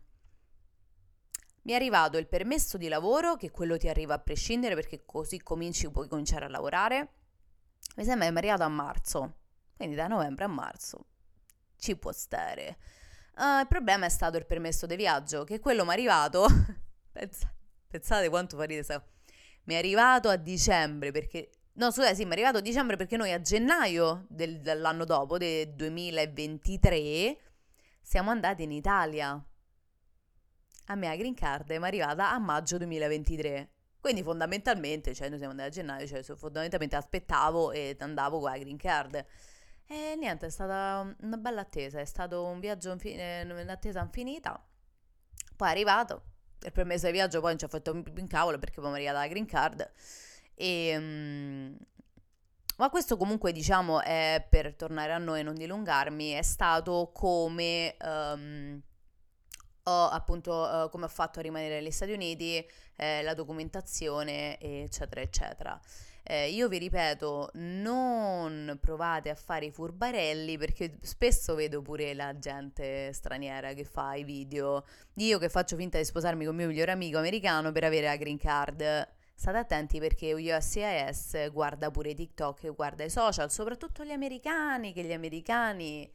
Mi 1.62 1.72
è 1.72 1.74
arrivato 1.74 2.18
il 2.18 2.28
permesso 2.28 2.76
di 2.76 2.88
lavoro, 2.88 3.36
che 3.36 3.50
quello 3.50 3.78
ti 3.78 3.88
arriva 3.88 4.12
a 4.12 4.18
prescindere 4.18 4.74
perché 4.74 5.06
così 5.06 5.42
cominci, 5.42 5.90
puoi 5.90 6.06
cominciare 6.06 6.44
a 6.44 6.48
lavorare. 6.48 7.12
Mi 7.98 8.04
sembra 8.04 8.26
che 8.26 8.30
mi 8.30 8.36
è 8.36 8.38
arrivato 8.38 8.62
a 8.62 8.68
marzo, 8.68 9.34
quindi 9.76 9.96
da 9.96 10.06
novembre 10.06 10.44
a 10.44 10.48
marzo 10.48 11.06
ci 11.76 11.96
può 11.96 12.12
stare. 12.12 12.78
Uh, 13.36 13.58
il 13.58 13.66
problema 13.68 14.06
è 14.06 14.08
stato 14.08 14.36
il 14.36 14.46
permesso 14.46 14.86
di 14.86 14.94
viaggio, 14.94 15.42
che 15.42 15.58
quello 15.58 15.82
mi 15.82 15.90
è 15.90 15.92
arrivato. 15.94 16.46
pensate 17.88 18.28
quanto 18.28 18.56
fa 18.56 18.62
ridere. 18.62 19.04
Mi 19.64 19.74
è 19.74 19.78
arrivato 19.78 20.28
a 20.28 20.36
dicembre 20.36 21.10
perché 21.10 21.50
No, 21.72 21.90
scusate, 21.90 22.14
sì, 22.14 22.22
mi 22.24 22.30
è 22.30 22.32
arrivato 22.34 22.58
a 22.58 22.60
dicembre 22.60 22.96
perché 22.96 23.16
noi 23.16 23.32
a 23.32 23.40
gennaio 23.40 24.26
del, 24.28 24.60
dell'anno 24.60 25.04
dopo, 25.04 25.38
del 25.38 25.74
2023, 25.74 27.36
siamo 28.00 28.30
andati 28.30 28.62
in 28.64 28.72
Italia. 28.72 29.44
A 30.86 30.94
me 30.94 31.06
la 31.08 31.16
green 31.16 31.34
card 31.34 31.70
mi 31.70 31.76
è 31.76 31.86
arrivata 31.86 32.30
a 32.30 32.38
maggio 32.38 32.78
2023. 32.78 33.70
Quindi 34.00 34.22
fondamentalmente, 34.22 35.14
cioè 35.14 35.28
noi 35.28 35.38
siamo 35.38 35.52
andati 35.52 35.70
a 35.70 35.72
gennaio, 35.72 36.06
cioè 36.06 36.22
fondamentalmente 36.22 36.96
aspettavo 36.96 37.72
e 37.72 37.96
andavo 37.98 38.38
con 38.38 38.50
la 38.50 38.58
green 38.58 38.76
card. 38.76 39.24
E 39.86 40.16
niente, 40.16 40.46
è 40.46 40.50
stata 40.50 41.14
una 41.20 41.36
bella 41.36 41.62
attesa, 41.62 41.98
è 41.98 42.04
stato 42.04 42.44
un 42.44 42.60
viaggio, 42.60 42.92
in 42.92 43.20
eh, 43.20 43.42
un'attesa 43.42 44.00
infinita. 44.00 44.62
Poi 45.56 45.68
è 45.68 45.70
arrivato, 45.70 46.22
il 46.60 46.72
permesso 46.72 47.06
di 47.06 47.12
viaggio 47.12 47.40
poi 47.40 47.50
non 47.50 47.58
ci 47.58 47.64
ha 47.64 47.68
fatto 47.68 47.92
un 47.92 48.26
cavolo 48.28 48.58
perché 48.58 48.80
poi 48.80 48.90
mi 48.90 48.96
è 48.96 48.98
arrivata 48.98 49.18
la 49.20 49.28
green 49.28 49.46
card. 49.46 49.90
E, 50.54 50.96
um, 50.96 51.76
ma 52.76 52.90
questo 52.90 53.16
comunque 53.16 53.50
diciamo 53.52 54.00
è, 54.02 54.46
per 54.48 54.74
tornare 54.74 55.12
a 55.12 55.18
noi 55.18 55.40
e 55.40 55.42
non 55.42 55.54
dilungarmi, 55.54 56.30
è 56.30 56.42
stato 56.42 57.10
come 57.12 57.96
um, 58.00 58.80
ho 59.88 60.08
appunto 60.08 60.52
uh, 60.52 60.90
come 60.90 61.04
ho 61.04 61.08
fatto 61.08 61.38
a 61.38 61.42
rimanere 61.42 61.80
negli 61.80 61.90
Stati 61.90 62.12
Uniti, 62.12 62.64
eh, 62.96 63.22
la 63.22 63.34
documentazione 63.34 64.58
eccetera 64.60 65.20
eccetera. 65.20 65.80
Eh, 66.30 66.50
io 66.50 66.68
vi 66.68 66.76
ripeto, 66.76 67.50
non 67.54 68.76
provate 68.80 69.30
a 69.30 69.34
fare 69.34 69.66
i 69.66 69.70
furbarelli 69.70 70.58
perché 70.58 70.98
spesso 71.00 71.54
vedo 71.54 71.80
pure 71.80 72.12
la 72.12 72.38
gente 72.38 73.12
straniera 73.14 73.72
che 73.72 73.84
fa 73.84 74.14
i 74.14 74.24
video. 74.24 74.84
Io 75.14 75.38
che 75.38 75.48
faccio 75.48 75.76
finta 75.76 75.96
di 75.96 76.04
sposarmi 76.04 76.44
con 76.44 76.54
mio 76.54 76.66
migliore 76.66 76.92
amico 76.92 77.16
americano 77.16 77.72
per 77.72 77.84
avere 77.84 78.06
la 78.06 78.16
green 78.16 78.36
card 78.36 79.08
State 79.38 79.56
attenti 79.56 80.00
perché 80.00 80.32
USCIS 80.32 81.52
guarda 81.52 81.92
pure 81.92 82.12
TikTok, 82.12 82.74
guarda 82.74 83.04
i 83.04 83.08
social, 83.08 83.48
soprattutto 83.52 84.02
gli 84.02 84.10
americani, 84.10 84.92
che 84.92 85.04
gli 85.04 85.12
americani 85.12 86.10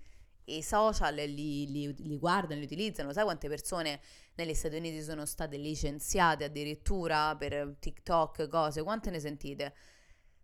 i 0.45 0.61
social 0.61 1.13
li, 1.15 1.69
li, 1.69 1.93
li, 1.95 2.17
guardano, 2.17 2.59
li 2.59 2.65
utilizzano. 2.65 3.13
Sai 3.13 3.23
quante 3.23 3.47
persone 3.47 3.99
negli 4.35 4.53
Stati 4.53 4.75
Uniti 4.75 5.01
sono 5.01 5.25
state 5.25 5.57
licenziate 5.57 6.45
addirittura 6.45 7.35
per 7.35 7.75
TikTok, 7.79 8.47
cose? 8.47 8.83
Quante 8.83 9.09
ne 9.09 9.19
sentite? 9.19 9.73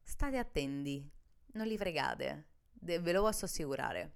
State 0.03 0.37
attenti, 0.37 1.07
non 1.53 1.67
li 1.67 1.77
fregate, 1.77 2.47
ve 2.73 3.11
lo 3.11 3.21
posso 3.21 3.45
assicurare. 3.45 4.13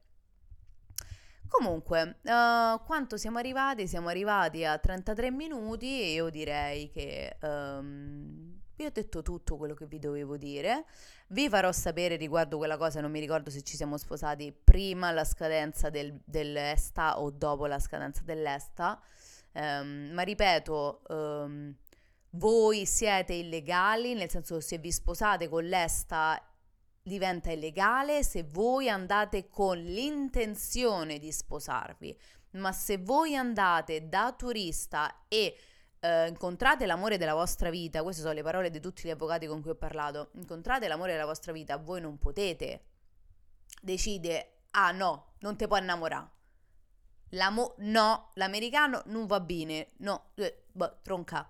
Comunque, 1.48 2.20
uh, 2.24 2.84
quanto 2.84 3.16
siamo 3.16 3.38
arrivati? 3.38 3.88
Siamo 3.88 4.10
arrivati 4.10 4.66
a 4.66 4.80
33 4.80 5.30
minuti 5.30 6.02
e 6.02 6.14
io 6.14 6.30
direi 6.30 6.90
che 6.90 7.38
um, 7.42 8.60
vi 8.76 8.86
ho 8.86 8.92
detto 8.92 9.22
tutto 9.22 9.58
quello 9.58 9.76
che 9.76 9.86
vi 9.86 10.00
dovevo 10.00 10.36
dire. 10.36 10.86
Vi 11.34 11.50
farò 11.50 11.72
sapere 11.72 12.16
riguardo 12.16 12.58
quella 12.58 12.78
cosa, 12.78 13.02
non 13.02 13.10
mi 13.10 13.20
ricordo 13.20 13.50
se 13.50 13.64
ci 13.64 13.76
siamo 13.76 13.98
sposati 13.98 14.54
prima 14.54 15.10
la 15.10 15.24
scadenza 15.24 15.90
del, 15.90 16.22
dell'esta 16.24 17.20
o 17.20 17.32
dopo 17.32 17.66
la 17.66 17.80
scadenza 17.80 18.22
dell'esta. 18.24 19.02
Um, 19.54 20.12
ma 20.14 20.22
ripeto, 20.22 21.02
um, 21.08 21.76
voi 22.34 22.86
siete 22.86 23.34
illegali, 23.34 24.14
nel 24.14 24.30
senso 24.30 24.60
se 24.60 24.78
vi 24.78 24.92
sposate 24.92 25.50
con 25.50 25.64
l'esta 25.66 26.40
diventa 27.02 27.52
illegale 27.52 28.24
se 28.24 28.44
voi 28.44 28.88
andate 28.88 29.50
con 29.50 29.80
l'intenzione 29.80 31.18
di 31.18 31.32
sposarvi, 31.32 32.16
ma 32.52 32.72
se 32.72 33.00
voi 33.00 33.36
andate 33.36 34.08
da 34.08 34.36
turista 34.38 35.26
e 35.28 35.58
eh, 36.04 36.28
incontrate 36.28 36.86
l'amore 36.86 37.18
della 37.18 37.34
vostra 37.34 37.70
vita, 37.70 38.04
queste 38.04 38.22
sono 38.22 38.34
le 38.34 38.44
parole 38.44 38.70
di 38.70 38.82
tutti 38.82 39.08
gli 39.08 39.10
avvocati 39.10 39.48
con 39.48 39.62
cui 39.62 39.72
ho 39.72 39.76
parlato, 39.76 40.32
incontrate 40.34 40.90
l'amore 40.90 41.14
della 41.14 41.26
vostra 41.26 41.54
vita, 41.54 41.78
voi 41.78 42.02
non 42.02 42.18
potete 42.18 42.84
decidere, 43.82 44.64
ah 44.72 44.92
no, 44.92 45.36
non 45.40 45.56
ti 45.56 45.66
puoi 45.66 45.80
innamorare. 45.80 46.30
L'amo- 47.30 47.76
no, 47.78 48.32
l'americano 48.34 49.02
non 49.06 49.26
va 49.26 49.40
bene, 49.40 49.92
no, 50.00 50.32
eh, 50.36 50.66
boh, 50.72 51.00
tronca. 51.02 51.50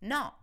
No, 0.00 0.38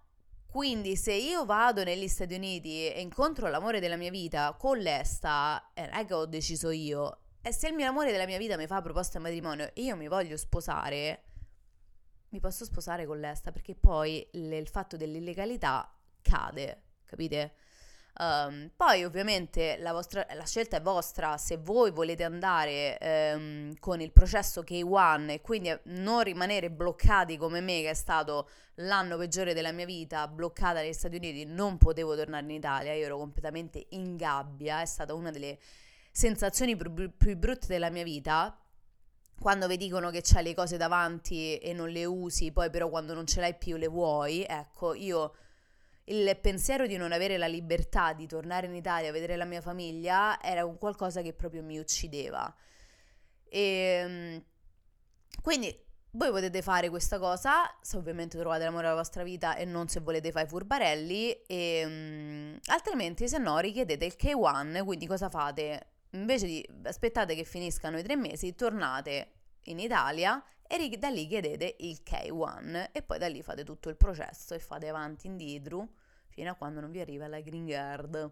quindi 0.47 0.95
se 0.95 1.13
io 1.13 1.45
vado 1.45 1.83
negli 1.83 2.07
Stati 2.07 2.33
Uniti 2.33 2.87
e 2.87 3.01
incontro 3.01 3.49
l'amore 3.49 3.79
della 3.81 3.97
mia 3.97 4.09
vita 4.09 4.55
con 4.57 4.77
l'esta, 4.77 5.71
eh, 5.73 6.05
che 6.05 6.13
ho 6.13 6.25
deciso 6.25 6.69
io, 6.71 7.17
e 7.41 7.51
se 7.51 7.67
il 7.67 7.73
mio 7.73 7.87
amore 7.87 8.11
della 8.11 8.25
mia 8.25 8.37
vita 8.37 8.55
mi 8.55 8.65
fa 8.65 8.81
proposta 8.81 9.17
di 9.17 9.23
matrimonio 9.25 9.71
e 9.73 9.81
io 9.81 9.95
mi 9.97 10.07
voglio 10.07 10.37
sposare, 10.37 11.23
mi 12.31 12.39
posso 12.39 12.65
sposare 12.65 13.05
con 13.05 13.19
l'esta 13.19 13.51
perché 13.51 13.75
poi 13.75 14.25
l- 14.31 14.51
il 14.53 14.67
fatto 14.67 14.97
dell'illegalità 14.97 15.89
cade, 16.21 16.81
capite? 17.05 17.53
Um, 18.13 18.69
poi 18.75 19.05
ovviamente 19.05 19.77
la, 19.79 19.93
vostra, 19.93 20.25
la, 20.33 20.45
scelta 20.45 20.75
è 20.77 20.81
vostra 20.81 21.37
se 21.37 21.55
voi 21.55 21.91
volete 21.91 22.25
andare 22.25 22.97
um, 23.33 23.73
con 23.79 24.01
il 24.01 24.11
processo 24.11 24.63
K1 24.63 25.29
e 25.29 25.41
quindi 25.41 25.73
non 25.83 26.21
rimanere 26.21 26.69
bloccati 26.69 27.37
come 27.37 27.61
me 27.61 27.81
che 27.81 27.91
è 27.91 27.93
stato 27.93 28.49
l'anno 28.75 29.17
peggiore 29.17 29.53
della 29.53 29.71
mia 29.71 29.85
vita, 29.85 30.27
bloccata 30.27 30.81
negli 30.81 30.93
Stati 30.93 31.15
Uniti, 31.15 31.45
non 31.45 31.77
potevo 31.77 32.15
tornare 32.15 32.43
in 32.43 32.51
Italia, 32.51 32.93
io 32.93 33.05
ero 33.05 33.17
completamente 33.17 33.85
in 33.89 34.17
gabbia, 34.17 34.81
è 34.81 34.85
stata 34.85 35.13
una 35.13 35.31
delle 35.31 35.57
sensazioni 36.11 36.75
più, 36.75 37.15
più 37.15 37.37
brutte 37.37 37.67
della 37.67 37.89
mia 37.89 38.03
vita, 38.03 38.55
quando 39.41 39.65
vi 39.65 39.75
dicono 39.75 40.11
che 40.11 40.21
c'hai 40.21 40.43
le 40.43 40.53
cose 40.53 40.77
davanti 40.77 41.57
e 41.57 41.73
non 41.73 41.89
le 41.89 42.05
usi, 42.05 42.51
poi 42.51 42.69
però 42.69 42.89
quando 42.89 43.15
non 43.15 43.25
ce 43.25 43.39
l'hai 43.39 43.55
più 43.55 43.75
le 43.75 43.87
vuoi, 43.87 44.45
ecco, 44.47 44.93
io 44.93 45.33
il 46.05 46.37
pensiero 46.39 46.85
di 46.85 46.95
non 46.95 47.11
avere 47.11 47.37
la 47.37 47.47
libertà 47.47 48.13
di 48.13 48.27
tornare 48.27 48.67
in 48.67 48.75
Italia 48.75 49.09
a 49.09 49.11
vedere 49.11 49.35
la 49.37 49.45
mia 49.45 49.61
famiglia 49.61 50.39
era 50.43 50.63
un 50.63 50.77
qualcosa 50.77 51.23
che 51.23 51.33
proprio 51.33 51.63
mi 51.63 51.79
uccideva. 51.79 52.53
E 53.49 53.59
ehm, 53.59 54.43
quindi 55.41 55.75
voi 56.11 56.29
potete 56.29 56.61
fare 56.61 56.89
questa 56.89 57.17
cosa 57.17 57.63
se 57.81 57.97
ovviamente 57.97 58.37
trovate 58.37 58.63
l'amore 58.63 58.83
della 58.83 58.95
vostra 58.95 59.23
vita 59.23 59.55
e 59.55 59.65
non 59.65 59.87
se 59.87 60.01
volete 60.01 60.31
fare 60.31 60.45
i 60.45 60.49
furbarelli, 60.49 61.31
e, 61.47 61.83
um, 61.85 62.59
altrimenti 62.65 63.27
se 63.27 63.39
no 63.39 63.57
richiedete 63.57 64.05
il 64.05 64.15
K1, 64.15 64.83
quindi 64.83 65.07
cosa 65.07 65.29
fate? 65.29 65.87
Invece 66.11 66.45
di 66.45 66.69
aspettate 66.83 67.35
che 67.35 67.43
finiscano 67.43 67.97
i 67.97 68.03
tre 68.03 68.15
mesi, 68.15 68.53
tornate 68.55 69.31
in 69.65 69.79
Italia 69.79 70.43
e 70.67 70.97
da 70.97 71.09
lì 71.09 71.27
chiedete 71.27 71.75
il 71.79 72.01
K1 72.03 72.89
e 72.91 73.01
poi 73.01 73.17
da 73.17 73.27
lì 73.27 73.41
fate 73.41 73.63
tutto 73.63 73.89
il 73.89 73.97
processo 73.97 74.53
e 74.53 74.59
fate 74.59 74.87
avanti 74.87 75.27
indietro 75.27 75.89
fino 76.27 76.49
a 76.49 76.55
quando 76.55 76.79
non 76.79 76.91
vi 76.91 77.01
arriva 77.01 77.27
la 77.27 77.41
green 77.41 77.67
card. 77.67 78.31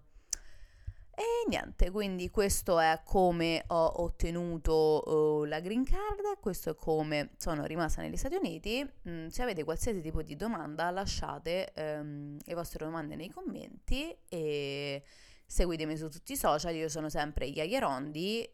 E 1.20 1.50
niente, 1.50 1.92
quindi 1.92 2.30
questo 2.30 2.80
è 2.80 3.02
come 3.04 3.62
ho 3.68 4.04
ottenuto 4.04 5.04
uh, 5.06 5.44
la 5.44 5.60
green 5.60 5.84
card, 5.84 6.40
questo 6.40 6.70
è 6.70 6.76
come 6.76 7.32
sono 7.36 7.66
rimasta 7.66 8.02
negli 8.02 8.16
Stati 8.16 8.36
Uniti. 8.36 8.90
Mm, 9.10 9.28
se 9.28 9.42
avete 9.42 9.66
qualsiasi 9.66 10.00
tipo 10.00 10.22
di 10.22 10.38
domanda 10.38 10.90
lasciate 10.92 11.74
um, 11.76 12.38
le 12.42 12.54
vostre 12.54 12.86
domande 12.86 13.18
nei 13.18 13.30
commenti 13.30 14.16
e 14.30 15.04
seguitemi 15.50 15.98
su 15.98 16.10
tutti 16.10 16.34
i 16.34 16.38
social, 16.38 16.76
io 16.76 16.90
sono 16.90 17.10
sempre 17.10 17.48
Iaierondi, 17.48 18.48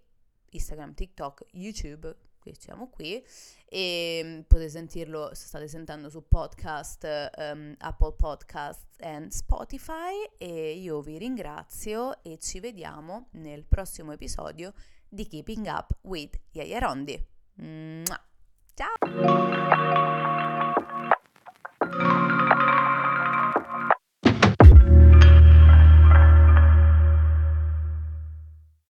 Instagram, 0.51 0.93
TikTok, 0.93 1.45
YouTube, 1.51 2.15
qui 2.39 2.55
siamo 2.57 2.89
qui 2.89 3.21
e 3.65 4.21
mm, 4.23 4.39
potete 4.41 4.69
sentirlo 4.69 5.33
se 5.33 5.47
state 5.47 5.67
sentendo 5.67 6.09
su 6.09 6.25
podcast, 6.25 7.31
um, 7.37 7.75
Apple 7.79 8.13
Podcast 8.13 8.85
e 8.97 9.27
Spotify 9.29 10.23
e 10.37 10.71
io 10.71 11.01
vi 11.01 11.17
ringrazio 11.17 12.23
e 12.23 12.37
ci 12.37 12.61
vediamo 12.61 13.27
nel 13.31 13.65
prossimo 13.65 14.13
episodio 14.13 14.73
di 15.09 15.27
Keeping 15.27 15.65
Up 15.65 15.97
with 16.03 16.39
Yaya 16.51 16.79
Rondi. 16.79 17.27
Ciao! 18.73 20.24